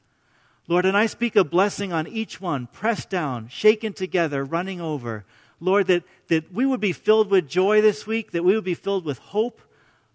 Lord, 0.67 0.85
and 0.85 0.97
I 0.97 1.05
speak 1.05 1.35
a 1.35 1.43
blessing 1.43 1.93
on 1.93 2.07
each 2.07 2.41
one, 2.41 2.67
pressed 2.67 3.09
down, 3.09 3.47
shaken 3.49 3.93
together, 3.93 4.43
running 4.43 4.81
over. 4.81 5.23
Lord, 5.59 5.87
that, 5.87 6.03
that 6.27 6.51
we 6.51 6.65
would 6.65 6.81
be 6.81 6.91
filled 6.91 7.29
with 7.29 7.47
joy 7.47 7.81
this 7.81 8.05
week, 8.05 8.31
that 8.31 8.43
we 8.43 8.55
would 8.55 8.63
be 8.63 8.73
filled 8.73 9.05
with 9.05 9.19
hope. 9.19 9.61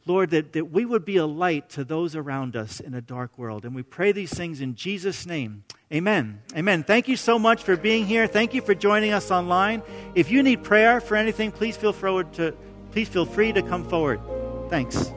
Lord, 0.06 0.30
that, 0.30 0.52
that 0.54 0.70
we 0.70 0.84
would 0.84 1.04
be 1.04 1.16
a 1.16 1.26
light 1.26 1.68
to 1.70 1.84
those 1.84 2.16
around 2.16 2.56
us 2.56 2.80
in 2.80 2.94
a 2.94 3.00
dark 3.00 3.36
world. 3.36 3.64
And 3.64 3.74
we 3.74 3.82
pray 3.82 4.12
these 4.12 4.32
things 4.32 4.60
in 4.60 4.74
Jesus' 4.74 5.26
name. 5.26 5.64
Amen. 5.92 6.40
Amen. 6.56 6.84
Thank 6.84 7.08
you 7.08 7.16
so 7.16 7.38
much 7.38 7.62
for 7.62 7.76
being 7.76 8.06
here. 8.06 8.26
Thank 8.26 8.54
you 8.54 8.62
for 8.62 8.74
joining 8.74 9.12
us 9.12 9.30
online. 9.30 9.82
If 10.14 10.30
you 10.30 10.42
need 10.42 10.64
prayer 10.64 11.00
for 11.00 11.16
anything, 11.16 11.52
please 11.52 11.76
feel, 11.76 11.92
forward 11.92 12.32
to, 12.34 12.54
please 12.92 13.08
feel 13.08 13.26
free 13.26 13.52
to 13.52 13.62
come 13.62 13.88
forward. 13.88 14.20
Thanks. 14.70 15.12